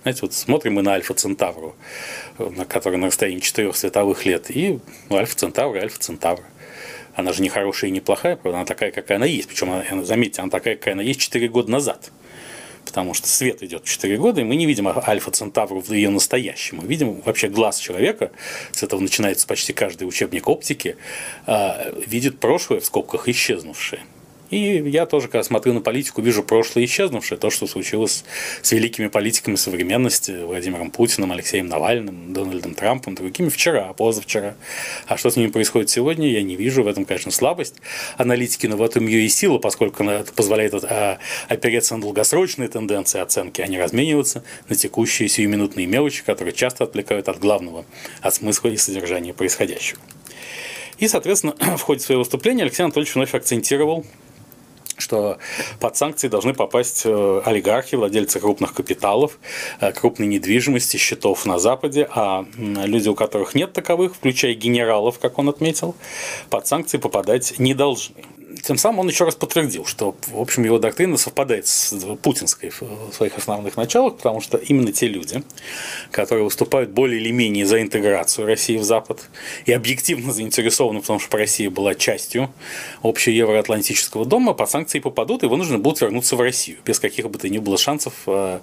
[0.00, 1.76] Знаете, вот смотрим мы на Альфа Центавру,
[2.38, 6.46] на который на расстоянии четырех световых лет, и ну, Альфа Центавра, Альфа Центавра.
[7.14, 9.46] Она же не хорошая и не плохая, правда, она такая, какая она есть.
[9.46, 12.10] Причем, заметьте, она такая, какая она есть 4 года назад
[12.84, 16.78] потому что свет идет 4 года, и мы не видим Альфа Центавру в ее настоящем.
[16.78, 18.32] Мы видим вообще глаз человека,
[18.72, 20.96] с этого начинается почти каждый учебник оптики,
[21.46, 24.02] а, видит прошлое в скобках исчезнувшее.
[24.52, 28.22] И я тоже, когда смотрю на политику, вижу прошлое исчезнувшее, то, что случилось
[28.60, 34.54] с великими политиками современности, Владимиром Путиным, Алексеем Навальным, Дональдом Трампом, другими вчера, а позавчера.
[35.06, 36.82] А что с ними происходит сегодня, я не вижу.
[36.82, 37.76] В этом, конечно, слабость
[38.18, 43.20] аналитики, но в этом ее и сила, поскольку она позволяет а, опереться на долгосрочные тенденции
[43.20, 47.86] оценки, а не размениваться на текущие сиюминутные мелочи, которые часто отвлекают от главного,
[48.20, 49.98] от смысла и содержания происходящего.
[50.98, 54.04] И, соответственно, в ходе своего выступления Алексей Анатольевич вновь акцентировал
[55.02, 55.38] что
[55.80, 59.38] под санкции должны попасть э, олигархи, владельцы крупных капиталов,
[59.80, 65.38] э, крупной недвижимости, счетов на Западе, а люди, у которых нет таковых, включая генералов, как
[65.38, 65.94] он отметил,
[66.48, 68.14] под санкции попадать не должны
[68.62, 73.12] тем самым он еще раз подтвердил, что, в общем, его доктрина совпадает с путинской в
[73.12, 75.42] своих основных началах, потому что именно те люди,
[76.10, 79.28] которые выступают более или менее за интеграцию России в Запад
[79.66, 82.52] и объективно заинтересованы в том, чтобы Россия была частью
[83.02, 87.38] общего евроатлантического дома, по санкции попадут и вынуждены будут вернуться в Россию без каких бы
[87.38, 88.60] то ни было шансов э,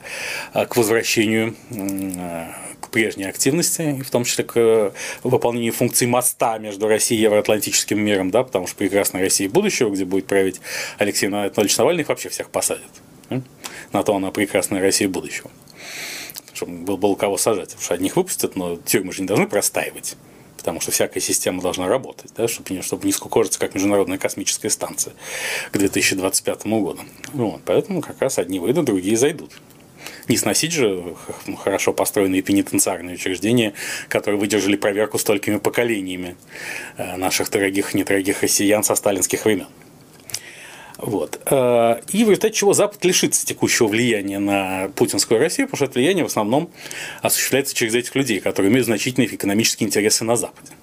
[0.54, 2.47] э, к возвращению э,
[2.80, 8.32] к прежней активности, в том числе к выполнению функций моста между Россией и евроатлантическим миром,
[8.32, 9.49] да, потому что прекрасная Россия
[9.80, 10.62] будущего, где будет править
[10.98, 12.89] Алексей Анатольевич Навальный, их вообще всех посадят.
[13.92, 15.50] На то она прекрасная Россия будущего.
[16.54, 17.70] Чтобы было, было кого сажать.
[17.70, 20.15] Потому что одних выпустят, но тюрьмы же не должны простаивать
[20.58, 25.13] потому что всякая система должна работать, да, чтобы, чтобы не скукожиться, как Международная космическая станция
[25.72, 27.00] к 2025 году.
[27.32, 29.54] Вот, поэтому как раз одни выйдут, другие зайдут.
[30.30, 31.15] Не сносить же
[31.58, 33.74] хорошо построенные пенитенциарные учреждения,
[34.08, 36.38] которые выдержали проверку столькими поколениями
[36.98, 39.68] э, наших дорогих, недорогих россиян со сталинских времен.
[40.98, 41.42] Вот.
[41.50, 45.94] Э, и в результате чего Запад лишится текущего влияния на путинскую Россию, потому что это
[46.00, 46.70] влияние в основном
[47.24, 50.74] осуществляется через этих людей, которые имеют значительные экономические интересы на Западе.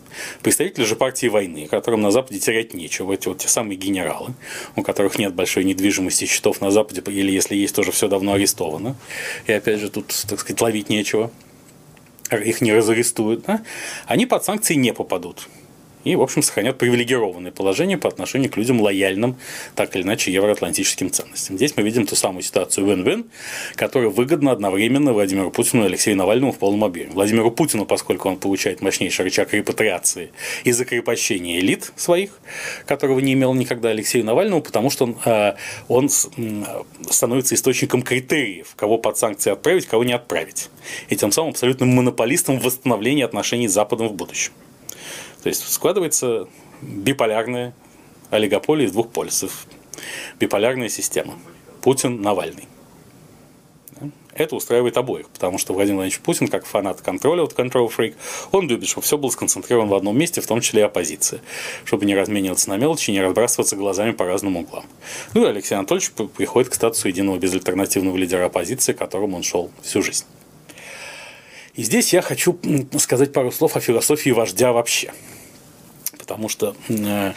[0.43, 4.35] Представители же партии войны, которым на Западе терять нечего, эти вот те самые генералы,
[4.77, 8.97] у которых нет большой недвижимости счетов на Западе, или если есть, тоже все давно арестовано.
[9.47, 11.31] И опять же, тут, так сказать, ловить нечего.
[12.31, 13.63] Их не разарестуют, да?
[14.07, 15.47] они под санкции не попадут
[16.07, 19.37] и, в общем, сохранят привилегированное положение по отношению к людям лояльным,
[19.75, 21.57] так или иначе, евроатлантическим ценностям.
[21.57, 23.27] Здесь мы видим ту самую ситуацию win-win,
[23.75, 27.11] которая выгодна одновременно Владимиру Путину и Алексею Навальному в полном объеме.
[27.11, 30.31] Владимиру Путину, поскольку он получает мощнейший рычаг репатриации
[30.63, 32.39] и закрепощения элит своих,
[32.87, 35.55] которого не имел никогда Алексею Навальному, потому что он, э,
[35.89, 40.71] он становится источником критериев, кого под санкции отправить, кого не отправить.
[41.09, 44.53] И тем самым абсолютным монополистом восстановления отношений с Западом в будущем.
[45.47, 46.49] То есть складывается
[46.83, 47.73] биполярная
[48.31, 49.69] олигополия из двух полюсов.
[50.41, 51.39] Биполярная система.
[51.83, 52.65] Путин, Навальный.
[54.35, 58.17] Это устраивает обоих, потому что Владимир Владимирович Путин, как фанат контроля, вот control freak,
[58.51, 61.41] он любит, чтобы все было сконцентрировано в одном месте, в том числе и оппозиция,
[61.85, 64.87] чтобы не размениваться на мелочи, не разбрасываться глазами по разным углам.
[65.33, 69.71] Ну и Алексей Анатольевич приходит к статусу единого безальтернативного лидера оппозиции, к которому он шел
[69.81, 70.25] всю жизнь.
[71.77, 72.59] И здесь я хочу
[72.99, 75.13] сказать пару слов о философии вождя вообще
[76.27, 77.33] потому что э,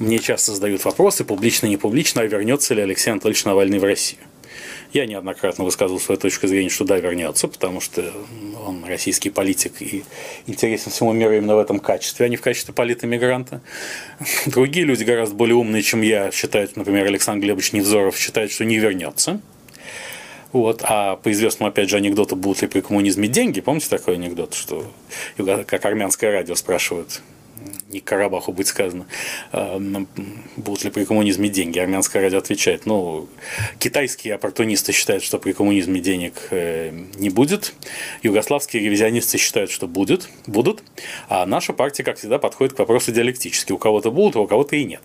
[0.00, 4.20] мне часто задают вопросы, публично, не публично, а вернется ли Алексей Анатольевич Навальный в Россию.
[4.92, 8.12] Я неоднократно высказывал свою точку зрения, что да, вернется, потому что
[8.66, 10.02] он российский политик и
[10.48, 13.60] интересен всему миру именно в этом качестве, а не в качестве политэмигранта.
[14.46, 18.78] Другие люди, гораздо более умные, чем я, считают, например, Александр Глебович Невзоров, считают, что не
[18.78, 19.40] вернется.
[20.52, 20.80] Вот.
[20.82, 24.90] А по известному, опять же, анекдоту, будут ли при коммунизме деньги, помните такой анекдот, что
[25.36, 27.20] как армянское радио спрашивают,
[27.96, 29.06] не Карабаху будет сказано,
[29.52, 29.80] а,
[30.56, 31.78] будут ли при коммунизме деньги.
[31.78, 33.28] Армянское радио отвечает, ну,
[33.78, 37.74] китайские оппортунисты считают, что при коммунизме денег э, не будет,
[38.22, 40.82] югославские ревизионисты считают, что будет, будут,
[41.28, 43.72] а наша партия, как всегда, подходит к вопросу диалектически.
[43.72, 45.02] У кого-то будут, а у кого-то и нет.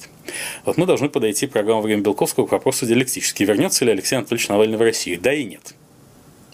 [0.66, 3.44] Вот мы должны подойти программу «Время Белковского» к вопросу диалектически.
[3.44, 5.20] Вернется ли Алексей Анатольевич Навальный в Россию?
[5.22, 5.74] Да и нет.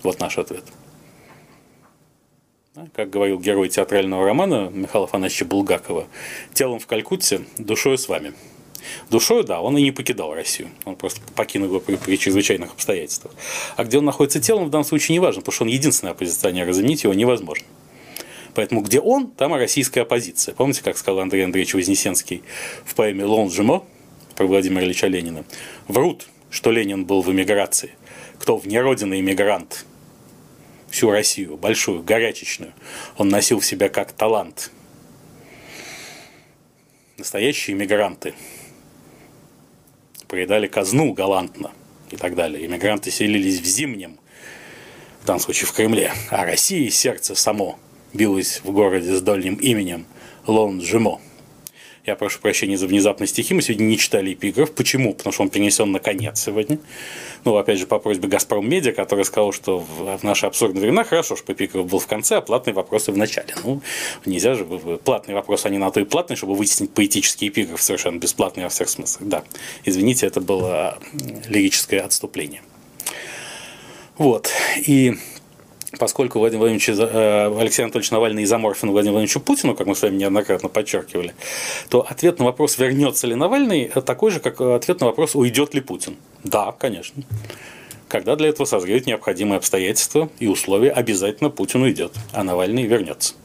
[0.04, 0.64] Вот наш ответ.
[2.94, 6.06] Как говорил герой театрального романа Михаила Афанасьевича Булгакова,
[6.54, 8.34] телом в Калькутте, душой с вами.
[9.10, 10.70] Душой, да, он и не покидал Россию.
[10.86, 13.34] Он просто покинул его при, при чрезвычайных обстоятельствах.
[13.78, 16.72] А где он находится телом, в данном случае не важно, потому что он единственный оппозиционер,
[16.72, 17.66] заменить его невозможно.
[18.54, 20.54] Поэтому где он, там и российская оппозиция.
[20.54, 22.44] Помните, как сказал Андрей Андреевич Вознесенский
[22.86, 23.86] в поэме «Лон Жимо»
[24.36, 25.46] про Владимира Ильича Ленина?
[25.88, 27.96] Врут, что Ленин был в эмиграции.
[28.38, 29.86] Кто вне родины иммигрант?
[30.98, 32.74] Всю Россию, большую, горячечную,
[33.18, 34.72] он носил в себя как талант.
[37.20, 38.34] Настоящие иммигранты
[40.28, 41.72] проедали казну галантно
[42.10, 42.66] и так далее.
[42.66, 44.18] Иммигранты селились в Зимнем,
[45.22, 47.78] в данном случае в Кремле, а Россия сердце само–
[48.16, 50.08] билась в городе с дольним именем
[50.48, 51.22] Лон-Жимо.
[52.08, 53.54] Я прошу прощения за внезапные стихи.
[53.54, 54.72] Мы сегодня не читали эпиграф.
[54.72, 55.14] Почему?
[55.14, 56.80] Потому что он перенесен на конец сегодня.
[57.44, 61.36] Ну, опять же, по просьбе Газпром Медиа, который сказал, что в наши абсурдные времена хорошо,
[61.36, 63.54] что эпиграф был в конце, а платные вопросы в начале.
[63.62, 63.82] Ну,
[64.26, 68.64] нельзя же, платные вопросы, они на то и платные, чтобы вытеснить поэтический эпиграф совершенно бесплатный
[68.64, 69.28] во всех смыслах.
[69.28, 69.44] Да,
[69.84, 71.00] извините, это было
[71.50, 72.62] лирическое отступление.
[74.18, 74.50] Вот.
[74.78, 75.18] И
[75.98, 80.18] поскольку Владимир Владимирович, э, Алексей Анатольевич Навальный изоморфен Владимиру Владимировичу Путину, как мы с вами
[80.18, 81.34] неоднократно подчеркивали,
[81.90, 85.82] то ответ на вопрос, вернется ли Навальный, такой же, как ответ на вопрос, уйдет ли
[85.82, 86.18] Путин.
[86.44, 87.24] Да, конечно.
[88.08, 93.36] Когда для этого созреют необходимые обстоятельства и условия, обязательно Путин уйдет, а Навальный вернется.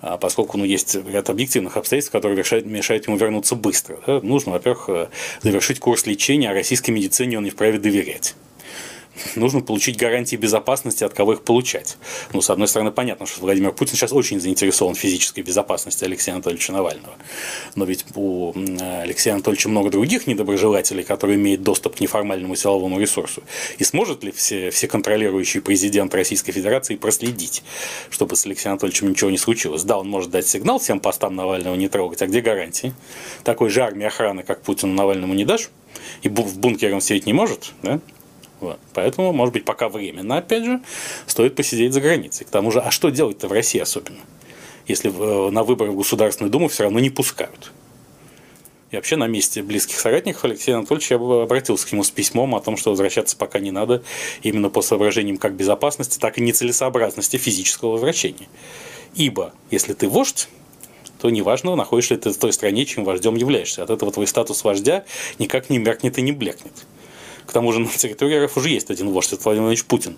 [0.00, 3.98] А поскольку ну, есть ряд объективных обстоятельств, которые мешают, мешают ему вернуться быстро.
[4.06, 4.20] Да?
[4.20, 5.08] Нужно, во-первых, э,
[5.40, 8.34] завершить курс лечения, а российской медицине он не вправе доверять
[9.36, 11.96] нужно получить гарантии безопасности, от кого их получать.
[12.32, 16.34] Ну, с одной стороны, понятно, что Владимир Путин сейчас очень заинтересован в физической безопасности Алексея
[16.34, 17.14] Анатольевича Навального.
[17.74, 18.52] Но ведь у
[19.02, 23.42] Алексея Анатольевича много других недоброжелателей, которые имеют доступ к неформальному силовому ресурсу.
[23.78, 27.62] И сможет ли все, все контролирующий президент Российской Федерации проследить,
[28.10, 29.82] чтобы с Алексеем Анатольевичем ничего не случилось?
[29.84, 32.92] Да, он может дать сигнал всем постам Навального не трогать, а где гарантии?
[33.44, 35.70] Такой же армии охраны, как Путину Навальному не дашь?
[36.22, 38.00] И в бункере он сидеть не может, да?
[38.64, 38.80] Вот.
[38.94, 40.80] Поэтому, может быть, пока временно, опять же,
[41.26, 42.46] стоит посидеть за границей.
[42.46, 44.20] К тому же, а что делать-то в России особенно?
[44.88, 47.72] Если э, на выборы в Государственную Думу все равно не пускают.
[48.90, 52.54] И вообще на месте близких соратников Алексея Анатольевича я бы обратился к нему с письмом
[52.54, 54.02] о том, что возвращаться пока не надо,
[54.42, 58.48] именно по соображениям как безопасности, так и нецелесообразности физического возвращения.
[59.14, 60.48] Ибо, если ты вождь,
[61.20, 63.82] то неважно, находишься ли ты в той стране, чем вождем являешься.
[63.82, 65.04] От этого твой статус вождя
[65.38, 66.72] никак не меркнет и не блекнет.
[67.46, 70.16] К тому же на территории РФ уже есть один вождь, это Владимир Владимирович Путин.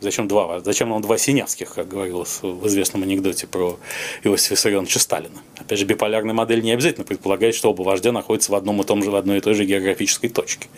[0.00, 0.60] Зачем два?
[0.60, 3.80] Зачем нам два синявских, как говорилось в известном анекдоте про
[4.22, 5.42] Иосифа Виссарионовича Сталина?
[5.56, 9.02] Опять же, биполярная модель не обязательно предполагает, что оба вождя находятся в одном и том
[9.02, 10.68] же, в одной и той же географической точке.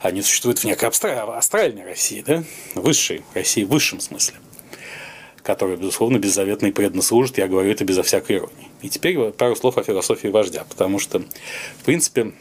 [0.00, 2.44] Они существуют в некой астральной России, да?
[2.76, 4.36] Высшей России, в высшем смысле
[5.44, 8.68] которая, безусловно, беззаветно и преданно служит, я говорю это безо всякой иронии.
[8.80, 12.32] И теперь пару слов о философии вождя, потому что, в принципе,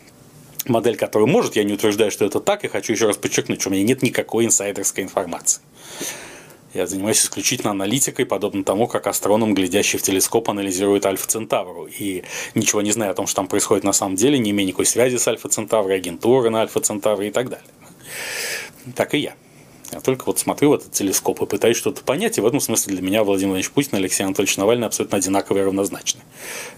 [0.69, 3.69] модель, которая может, я не утверждаю, что это так, и хочу еще раз подчеркнуть, что
[3.69, 5.61] у меня нет никакой инсайдерской информации.
[6.73, 11.85] Я занимаюсь исключительно аналитикой, подобно тому, как астроном, глядящий в телескоп, анализирует Альфа Центавру.
[11.85, 12.23] И
[12.55, 15.17] ничего не знаю о том, что там происходит на самом деле, не имея никакой связи
[15.17, 17.67] с Альфа Центаврой, агентуры на Альфа Центавре и так далее.
[18.95, 19.35] Так и я.
[19.91, 22.93] Я только вот смотрю в этот телескоп и пытаюсь что-то понять, и в этом смысле
[22.93, 26.21] для меня Владимир Владимирович Путин и Алексей Анатольевич Навальный абсолютно одинаковые и равнозначны.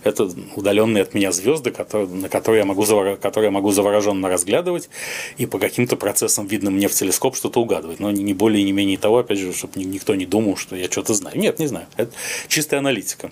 [0.04, 4.90] Это удаленные от меня звезды, которые, на которые я, могу, которые я могу завороженно разглядывать
[5.38, 8.00] и по каким-то процессам, видно мне в телескоп, что-то угадывать.
[8.00, 11.14] Но не более не менее того, опять же, чтобы никто не думал, что я что-то
[11.14, 11.38] знаю.
[11.38, 11.88] Нет, не знаю.
[11.98, 12.12] Это
[12.48, 13.32] чистая аналитика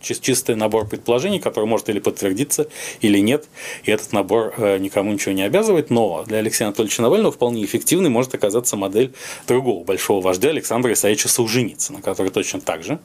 [0.00, 2.68] чистый набор предположений, который может или подтвердиться,
[3.00, 3.48] или нет.
[3.84, 5.90] И этот набор э, никому ничего не обязывает.
[5.90, 9.12] Но для Алексея Анатольевича Навального вполне эффективной может оказаться модель
[9.46, 12.98] другого большого вождя Александра Исаевича Солженицына, который точно так же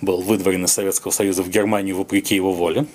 [0.00, 2.86] был выдворен из Советского Союза в Германию вопреки его воле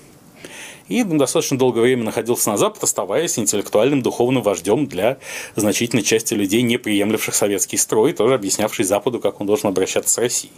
[0.87, 5.17] и достаточно долгое время находился на Запад, оставаясь интеллектуальным духовным вождем для
[5.55, 10.17] значительной части людей, не приемлявших советский строй, тоже объяснявший Западу, как он должен обращаться с
[10.17, 10.53] Россией.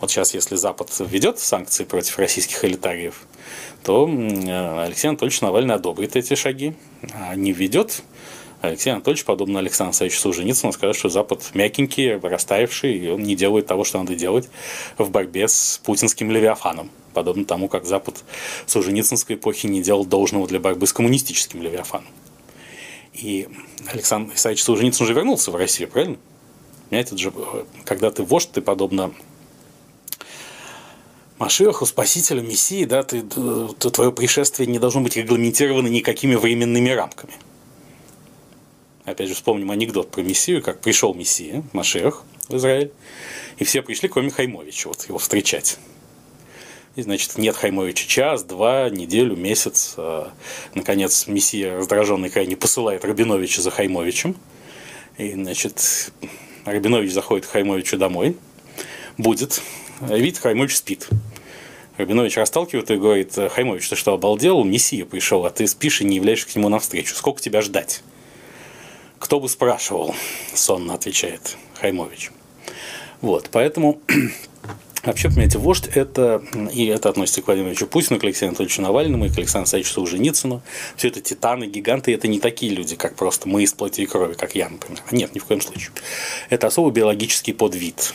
[0.00, 3.22] Вот сейчас, если Запад введет санкции против российских элитариев,
[3.84, 6.74] то Алексей Анатольевич Навальный одобрит эти шаги,
[7.12, 8.02] а не введет,
[8.60, 13.66] Алексей Анатольевич, подобно Александру Александровичу Солженицыну, скажет, что Запад мягенький, растаявший, и он не делает
[13.66, 14.48] того, что надо делать
[14.96, 18.24] в борьбе с путинским левиафаном подобно тому, как Запад
[18.66, 22.08] Солженицынской эпохи не делал должного для борьбы с коммунистическим Левиафаном.
[23.14, 23.48] И
[23.86, 26.16] Александр Исаевич Солженицын уже вернулся в Россию, правильно?
[26.90, 27.32] Понимаете, это же,
[27.84, 29.14] когда ты вождь, ты подобно
[31.38, 37.34] Машеху, Спасителю, Мессии, да, ты, ты, твое пришествие не должно быть регламентировано никакими временными рамками.
[39.04, 42.92] Опять же, вспомним анекдот про Мессию, как пришел Мессия, Машех в Израиль,
[43.58, 45.78] и все пришли, кроме Хаймовича, вот его встречать
[46.96, 49.94] И, значит, нет Хаймовича час, два, неделю, месяц.
[49.96, 50.32] А,
[50.74, 54.36] наконец, мессия, раздраженный крайне, посылает Рабиновича за Хаймовичем.
[55.18, 56.12] И, значит,
[56.64, 58.36] Рабинович заходит к Хаймовичу домой.
[59.18, 59.60] Будет.
[60.00, 61.08] Видит, Хаймович спит.
[61.96, 64.64] Рабинович расталкивает и говорит, Хаймович, ты что, обалдел?
[64.64, 67.14] Мессия пришел, а ты спишь и не являешься к нему навстречу.
[67.14, 68.02] Сколько тебя ждать?
[69.18, 70.14] Кто бы спрашивал,
[70.52, 72.32] сонно отвечает Хаймович.
[73.20, 74.00] Вот, поэтому
[75.04, 76.42] Вообще, понимаете, вождь– это,
[76.72, 79.92] и это относится к Владимиру Ильичу Путину, к Алексею Анатольевичу Навальному, и к Александру Александровичу
[79.92, 80.62] Солженицыну.
[80.96, 84.32] Все это титаны, гиганты, это не такие люди, как просто мы из плоти и крови,
[84.32, 85.02] как я, например.
[85.10, 85.90] Нет, ни в коем случае.
[86.48, 88.14] Это особый биологический подвид.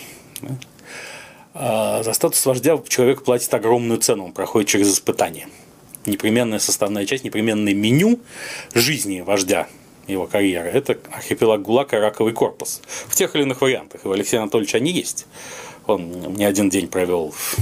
[1.62, 5.50] А за статус вождя человек платит огромную цену, он проходит через испытания.
[6.06, 8.22] Непременная составная часть, непременное меню
[8.74, 9.68] жизни вождя
[10.08, 12.82] его карьеры– это архипелаг ГУЛАГ и раковый корпус.
[13.08, 14.06] В тех или иных вариантах.
[14.06, 15.28] И у Алексея Анатольевича они есть.
[15.86, 17.58] Он не один день провел в,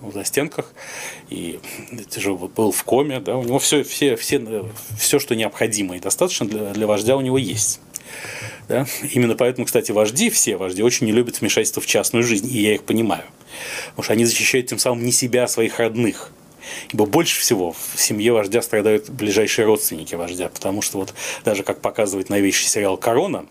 [0.00, 0.72] в застенках
[1.28, 1.60] и
[2.56, 4.64] был в коме, да, у него все, все, все,
[4.98, 7.80] все что необходимо и достаточно для, для вождя у него есть.
[8.68, 8.86] Да?
[9.12, 12.74] Именно поэтому, кстати, вожди, все вожди очень не любят вмешательство в частную жизнь, и я
[12.74, 13.24] их понимаю.
[13.90, 16.32] Потому что они защищают тем самым не себя, а своих родных.
[16.92, 21.80] Ибо больше всего в семье вождя страдают ближайшие родственники вождя, потому что вот даже как
[21.80, 23.46] показывает новейший сериал «Корона»,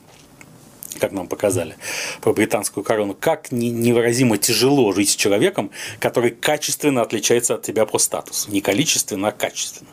[0.99, 1.75] как нам показали,
[2.21, 7.99] про британскую корону, как невыразимо тяжело жить с человеком, который качественно отличается от тебя по
[7.99, 8.51] статусу.
[8.51, 9.89] Не количественно, а качественно.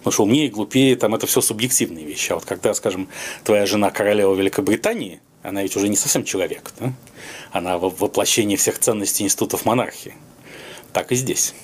[0.00, 2.32] Потому что умнее, глупее, там это все субъективные вещи.
[2.32, 3.08] А вот когда, скажем,
[3.44, 6.92] твоя жена королева Великобритании, она ведь уже не совсем человек, да?
[7.52, 10.14] она воплощение всех ценностей институтов монархии.
[10.92, 11.54] Так и здесь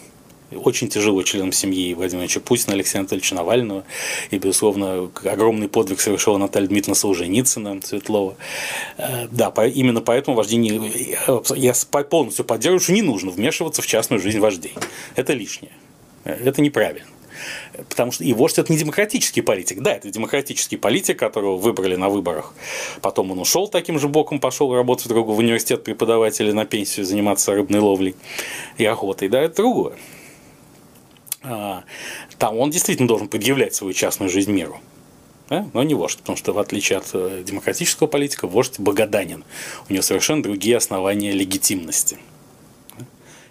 [0.53, 3.85] очень тяжело членам семьи Владимира Ильича Путина, Алексея Анатольевича Навального.
[4.31, 8.37] И, безусловно, огромный подвиг совершила Наталья Дмитриевна Солженицына, Светлова.
[8.97, 11.11] Э, да, именно поэтому вождение...
[11.57, 11.75] Я
[12.05, 14.75] полностью поддерживаю, что не нужно вмешиваться в частную жизнь вождей.
[15.17, 15.73] Это лишнее.
[16.25, 17.09] Это неправильно.
[17.89, 19.81] Потому что и вождь это не демократический политик.
[19.81, 22.55] Да, это демократический политик, которого выбрали на выборах.
[23.03, 27.07] Потом он ушел таким же боком, пошел работать в другой в университет преподавателя на пенсию,
[27.07, 28.15] заниматься рыбной ловлей
[28.79, 29.29] и охотой.
[29.29, 29.97] Да, это другое.
[31.43, 31.85] А,
[32.39, 34.81] там он действительно должен предъявлять свою частную жизнь миру.
[35.49, 35.69] Да?
[35.75, 39.45] Но не вождь, потому что в отличие от э, демократического политика, вождь богоданен.
[39.89, 42.19] У него совершенно другие основания легитимности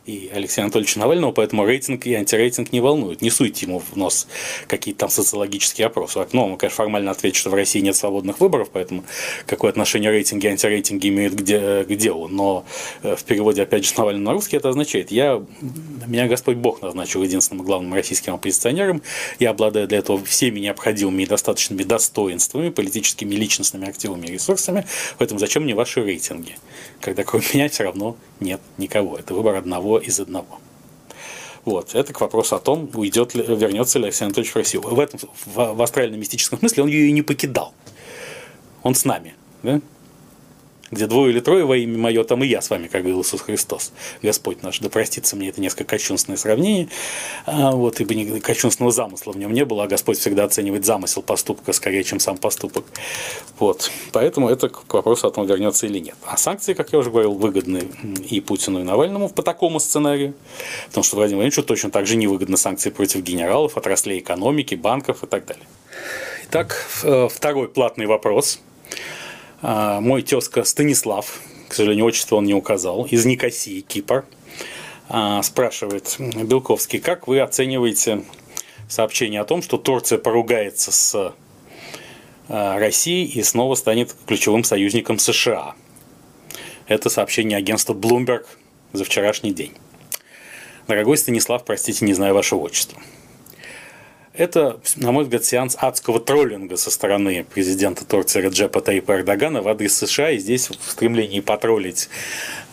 [0.05, 3.21] и Алексея Анатольевича Навального, поэтому рейтинг и антирейтинг не волнуют.
[3.21, 4.27] Не суйте ему в нос
[4.67, 6.25] какие-то там социологические опросы.
[6.31, 9.03] Ну, он, конечно, формально ответит, что в России нет свободных выборов, поэтому
[9.45, 12.27] какое отношение рейтинги и антирейтинги имеют к, к делу.
[12.27, 12.65] Но
[13.03, 15.43] э, в переводе, опять же, с Навального на русский это означает, я,
[16.05, 19.01] меня Господь Бог назначил единственным главным российским оппозиционером,
[19.39, 24.85] я обладаю для этого всеми необходимыми и достаточными достоинствами, политическими, личностными активами и ресурсами,
[25.17, 26.57] поэтому зачем мне ваши рейтинги,
[27.01, 29.17] когда кроме меня все равно нет никого.
[29.17, 30.59] Это выбор одного из одного.
[31.65, 31.95] Вот.
[31.95, 34.83] Это к вопросу о том, уйдет ли, вернется ли Алексей Анатольевич в Россию.
[34.83, 37.73] В этом, в, в астрально-мистическом смысле он ее и не покидал.
[38.83, 39.35] Он с нами.
[39.63, 39.81] Да?
[40.91, 43.41] Где двое или трое во имя мое, там и я с вами, как говорил Иисус
[43.41, 44.79] Христос, Господь наш.
[44.79, 46.89] Да простится мне это несколько кощунственное сравнение,
[47.45, 51.21] а, вот, ибо ни кощунственного замысла в нем не было, а Господь всегда оценивает замысел
[51.21, 52.85] поступка скорее, чем сам поступок.
[53.57, 53.91] Вот.
[54.11, 56.15] Поэтому это к вопросу о том, вернется или нет.
[56.25, 57.89] А санкции, как я уже говорил, выгодны
[58.29, 60.33] и Путину, и Навальному по такому сценарию,
[60.87, 65.27] потому что Владимиру Владимировичу точно так же невыгодны санкции против генералов, отраслей экономики, банков и
[65.27, 65.65] так далее.
[66.47, 68.59] Итак, э, второй платный вопрос–
[69.61, 74.25] мой тезка Станислав, к сожалению, отчество он не указал, из Никосии, Кипр,
[75.07, 78.23] а, спрашивает Белковский, как вы оцениваете
[78.87, 81.33] сообщение о том, что Турция поругается с
[82.47, 85.75] а, Россией и снова станет ключевым союзником США?
[86.87, 88.45] Это сообщение агентства Bloomberg
[88.93, 89.73] за вчерашний день.
[90.87, 93.01] Дорогой Станислав, простите, не знаю вашего отчества.
[94.37, 99.67] Это, на мой взгляд, сеанс адского троллинга со стороны президента Турции Реджепа Таипа Эрдогана в
[99.69, 100.31] адрес США.
[100.31, 102.09] И здесь в стремлении потроллить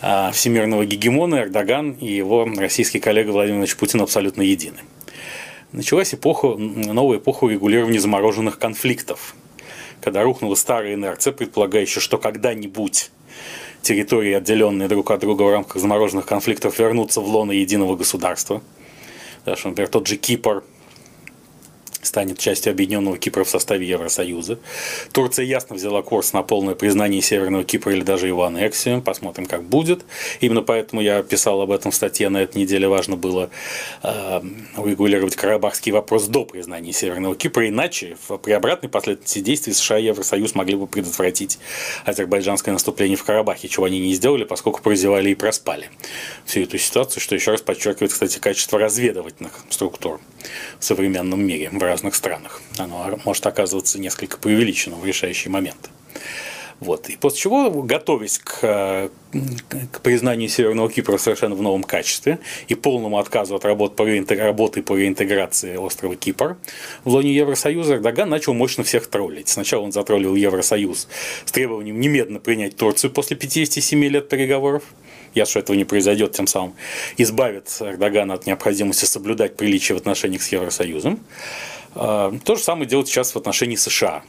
[0.01, 4.79] а, всемирного гегемона Эрдоган и его российский коллега Владимир Владимирович Путин абсолютно едины.
[5.71, 9.37] Началась эпоха, новая эпоха регулирования замороженных конфликтов,
[10.01, 13.13] когда рухнула старая инерция, предполагающая, что когда-нибудь
[13.83, 18.63] территории, отделенные друг от друга в рамках замороженных конфликтов, вернутся в лоно единого государства.
[19.45, 20.65] Да, например, тот же Кипр
[22.03, 24.59] станет частью объединенного Кипра в составе Евросоюза.
[25.13, 29.01] Турция ясно взяла курс на полное признание Северного Кипра или даже его аннексию.
[29.01, 30.05] Посмотрим, как будет.
[30.41, 32.89] Именно поэтому я писал об этом в статье на этой неделе.
[32.89, 33.51] Важно было
[34.03, 34.43] э,
[34.77, 37.69] урегулировать карабахский вопрос до признания Северного Кипра.
[37.69, 41.59] Иначе при обратной последовательности действий США и Евросоюз могли бы предотвратить
[42.05, 45.89] азербайджанское наступление в Карабахе, чего они не сделали, поскольку прозевали и проспали
[46.45, 50.21] всю эту ситуацию, что еще раз подчеркивает, кстати, качество разведывательных структур
[50.81, 52.63] в современном мире, в разных странах.
[52.79, 55.91] Оно может оказываться несколько преувеличенным в решающий момент.
[56.81, 57.09] Вот.
[57.11, 59.09] И после чего, готовясь к,
[59.93, 64.83] к признанию Северного Кипра совершенно в новом качестве и полному отказу от работ по работы
[64.83, 66.57] по реинтеграции острова Кипр
[67.05, 69.49] в лоне Евросоюза, Эрдоган начал мощно всех троллить.
[69.49, 71.07] Сначала он затроллил Евросоюз
[71.45, 74.83] с требованием немедленно принять Турцию после 57 лет переговоров.
[75.35, 76.75] Я что этого не произойдет, тем самым
[77.17, 81.21] избавит Эрдогана от необходимости соблюдать приличия в отношениях с Евросоюзом.
[81.95, 84.23] А, то же самое делать сейчас в отношении США.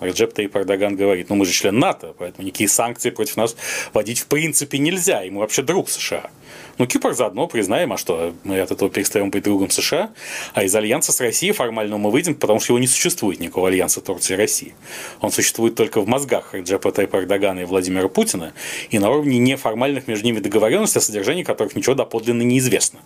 [0.00, 3.56] Реджеп Таип Эрдоган говорит, ну мы же член НАТО, поэтому никакие санкции против нас
[3.92, 6.30] вводить в принципе нельзя, мы вообще друг США.
[6.78, 10.10] Ну, Кипр заодно признаем, а что, мы от этого перестаем быть другом США,
[10.52, 14.02] а из альянса с Россией формально мы выйдем, потому что его не существует никакого альянса
[14.02, 14.74] Турции и России.
[15.20, 18.52] Он существует только в мозгах Реджепа Тайпа Эрдогана и Владимира Путина,
[18.90, 23.00] и на уровне неформальных между ними договоренностей, о содержании которых ничего доподлинно неизвестно.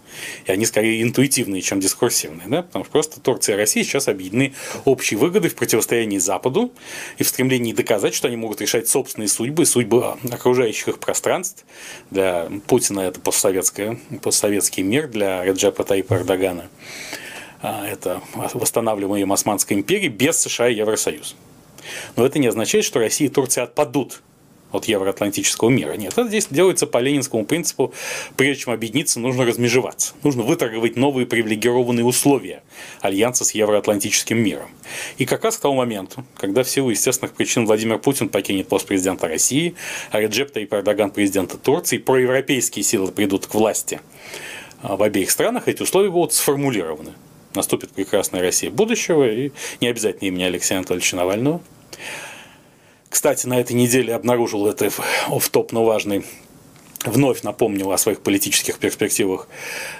[0.46, 2.62] И они скорее интуитивные, чем дискурсивные, да?
[2.62, 6.72] потому что просто Турция и Россия сейчас объединены общей выгодой в противостоянии Западу
[7.18, 11.64] и в стремлении доказать, что они могут решать собственные судьбы, судьбы окружающих их пространств.
[12.10, 16.68] Для Путина это постсоветское постсоветский мир для Реджепа Тайпа Эрдогана.
[17.62, 21.36] А, это восстанавливаем Османской империи без США и Евросоюз.
[22.16, 24.22] Но это не означает, что Россия и Турция отпадут
[24.72, 25.92] от евроатлантического мира.
[25.94, 27.92] Нет, это здесь делается по ленинскому принципу,
[28.36, 30.14] прежде чем объединиться, нужно размежеваться.
[30.22, 32.62] Нужно выторговать новые привилегированные условия
[33.00, 34.70] альянса с евроатлантическим миром.
[35.18, 38.86] И как раз к тому моменту, когда в силу естественных причин Владимир Путин покинет пост
[38.86, 39.74] президента России,
[40.10, 44.00] а Реджеп Таип Эрдоган президента Турции, проевропейские силы придут к власти
[44.82, 47.12] а, в обеих странах, эти условия будут сформулированы.
[47.54, 49.50] Наступит прекрасная Россия будущего, и
[49.80, 51.60] не обязательно имени Алексея Анатольевича Навального,
[53.10, 56.24] кстати, на этой неделе обнаружил это в топ но важный
[57.04, 59.48] вновь напомнил о своих политических перспективах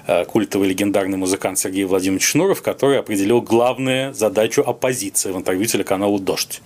[0.06, 6.18] э, культовый легендарный музыкант Сергей Владимирович Шнуров, который определил главную задачу оппозиции в интервью телеканалу
[6.18, 6.62] «Дождь».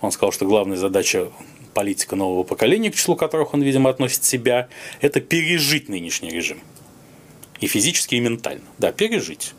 [0.00, 1.28] Он сказал, что главная задача
[1.74, 4.68] политика нового поколения, к числу которых он, видимо, относит себя,
[5.00, 6.58] это пережить нынешний режим.
[7.60, 8.64] И физически, и ментально.
[8.78, 9.54] Да, пережить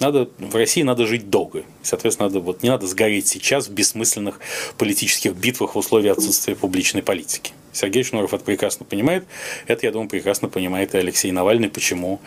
[0.00, 1.64] надо, в России надо жить долго.
[1.82, 4.40] Соответственно, надо, вот, не надо сгореть сейчас в бессмысленных
[4.78, 7.52] политических битвах в условиях отсутствия публичной политики.
[7.72, 9.24] Сергей Шнуров это прекрасно понимает.
[9.66, 12.20] Это, я думаю, прекрасно понимает и Алексей Навальный, почему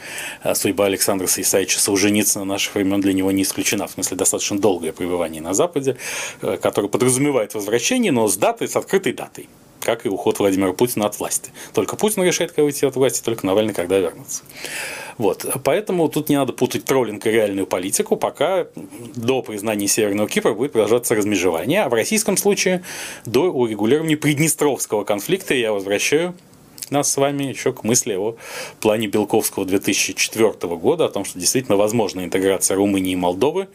[0.43, 3.87] э, судьба Александра Исаевича Солженицына наших времен для него не исключена.
[3.87, 5.97] В смысле, достаточно долгое пребывание на Западе,
[6.41, 9.49] э, которое подразумевает возвращение, но с датой, с открытой датой
[9.83, 11.51] как и уход Владимира Путина от власти.
[11.73, 14.43] Только Путин решает, когда уйти от власти, только Навальный, когда вернуться.
[15.17, 15.45] Вот.
[15.63, 18.67] Поэтому тут не надо путать троллинг и реальную политику, пока
[19.15, 22.83] до признания Северного Кипра будет продолжаться размежевание, а в российском случае
[23.25, 26.33] до урегулирования Приднестровского конфликта я возвращаю
[26.89, 28.37] нас с вами еще к мысли о
[28.79, 33.67] плане Белковского 2004 года, о том, что действительно возможна интеграция Румынии и Молдовы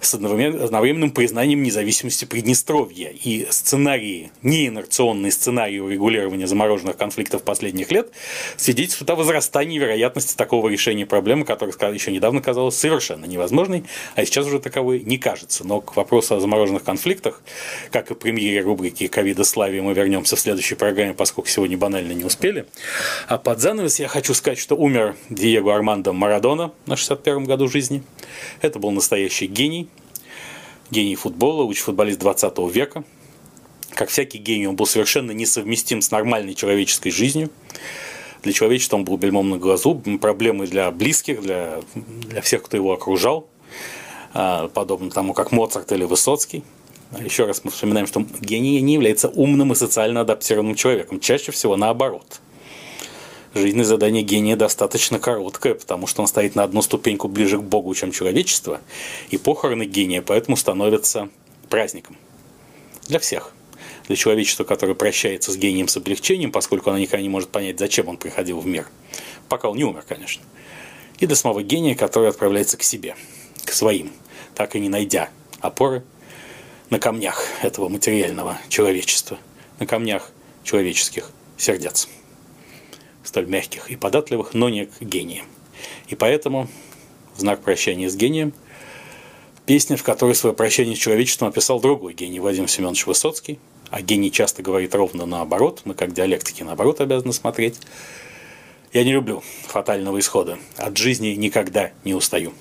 [0.00, 3.08] с одновременным признанием независимости Приднестровья.
[3.08, 8.10] И сценарии, неинерционные сценарии урегулирования замороженных конфликтов последних лет
[8.56, 13.84] свидетельствуют о возрастании вероятности такого решения проблемы, которая еще недавно казалась совершенно невозможной,
[14.14, 15.66] а сейчас уже таковой не кажется.
[15.66, 17.42] Но к вопросу о замороженных конфликтах,
[17.90, 22.24] как и премьере рубрики «Ковида славе» мы вернемся в следующей программе, поскольку сегодня банально не
[22.24, 22.66] успели.
[23.26, 28.02] А под занавес я хочу сказать, что умер Диего Армандо Марадона на 61 году жизни.
[28.60, 29.87] Это был настоящий гений,
[30.90, 33.04] гений футбола, лучший футболист 20 века.
[33.90, 37.50] Как всякий гений, он был совершенно несовместим с нормальной человеческой жизнью.
[38.42, 42.92] Для человечества он был бельмом на глазу, проблемы для близких, для, для всех, кто его
[42.92, 43.48] окружал,
[44.32, 46.62] а, подобно тому, как Моцарт или Высоцкий.
[47.18, 51.20] Еще раз мы вспоминаем, что гений не является умным и социально адаптированным человеком.
[51.20, 52.40] Чаще всего наоборот–
[53.54, 57.94] жизненное задание гения достаточно короткое, потому что он стоит на одну ступеньку ближе к Богу,
[57.94, 58.80] чем человечество,
[59.30, 61.28] и похороны гения поэтому становятся
[61.68, 62.16] праздником
[63.06, 63.52] для всех.
[64.06, 68.08] Для человечества, которое прощается с гением с облегчением, поскольку оно никогда не может понять, зачем
[68.08, 68.86] он приходил в мир.
[69.48, 70.42] Пока он не умер, конечно.
[71.18, 73.16] И для самого гения, который отправляется к себе,
[73.64, 74.12] к своим,
[74.54, 75.28] так и не найдя
[75.60, 76.04] опоры
[76.88, 79.38] на камнях этого материального человечества,
[79.78, 80.30] на камнях
[80.64, 82.08] человеческих сердец
[83.28, 85.46] столь мягких и податливых, но не к гениям.
[86.08, 86.68] И поэтому,
[87.34, 88.52] в знак прощания с гением,
[89.68, 93.58] Песня, в которой свое прощение с человечеством описал другой гений Владимир Семенович Высоцкий.
[93.90, 95.82] А гений часто говорит ровно наоборот.
[95.84, 97.78] Мы как диалектики наоборот обязаны смотреть.
[98.94, 100.58] Я не люблю фатального исхода.
[100.78, 102.54] От жизни никогда не устаю.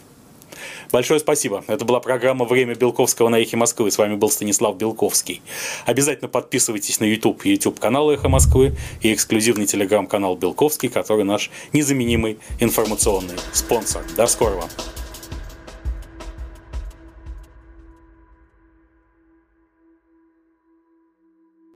[0.92, 1.64] Большое спасибо.
[1.68, 3.92] Это была программа «Время Белковского на Эхе Москвы».
[3.92, 5.42] С вами был Станислав Белковский.
[5.86, 11.50] Обязательно подписывайтесь на YouTube и YouTube канал Эхо Москвы и эксклюзивный телеграм-канал Белковский, который наш
[11.74, 14.04] незаменимый информационный спонсор.
[14.16, 14.64] До скорого.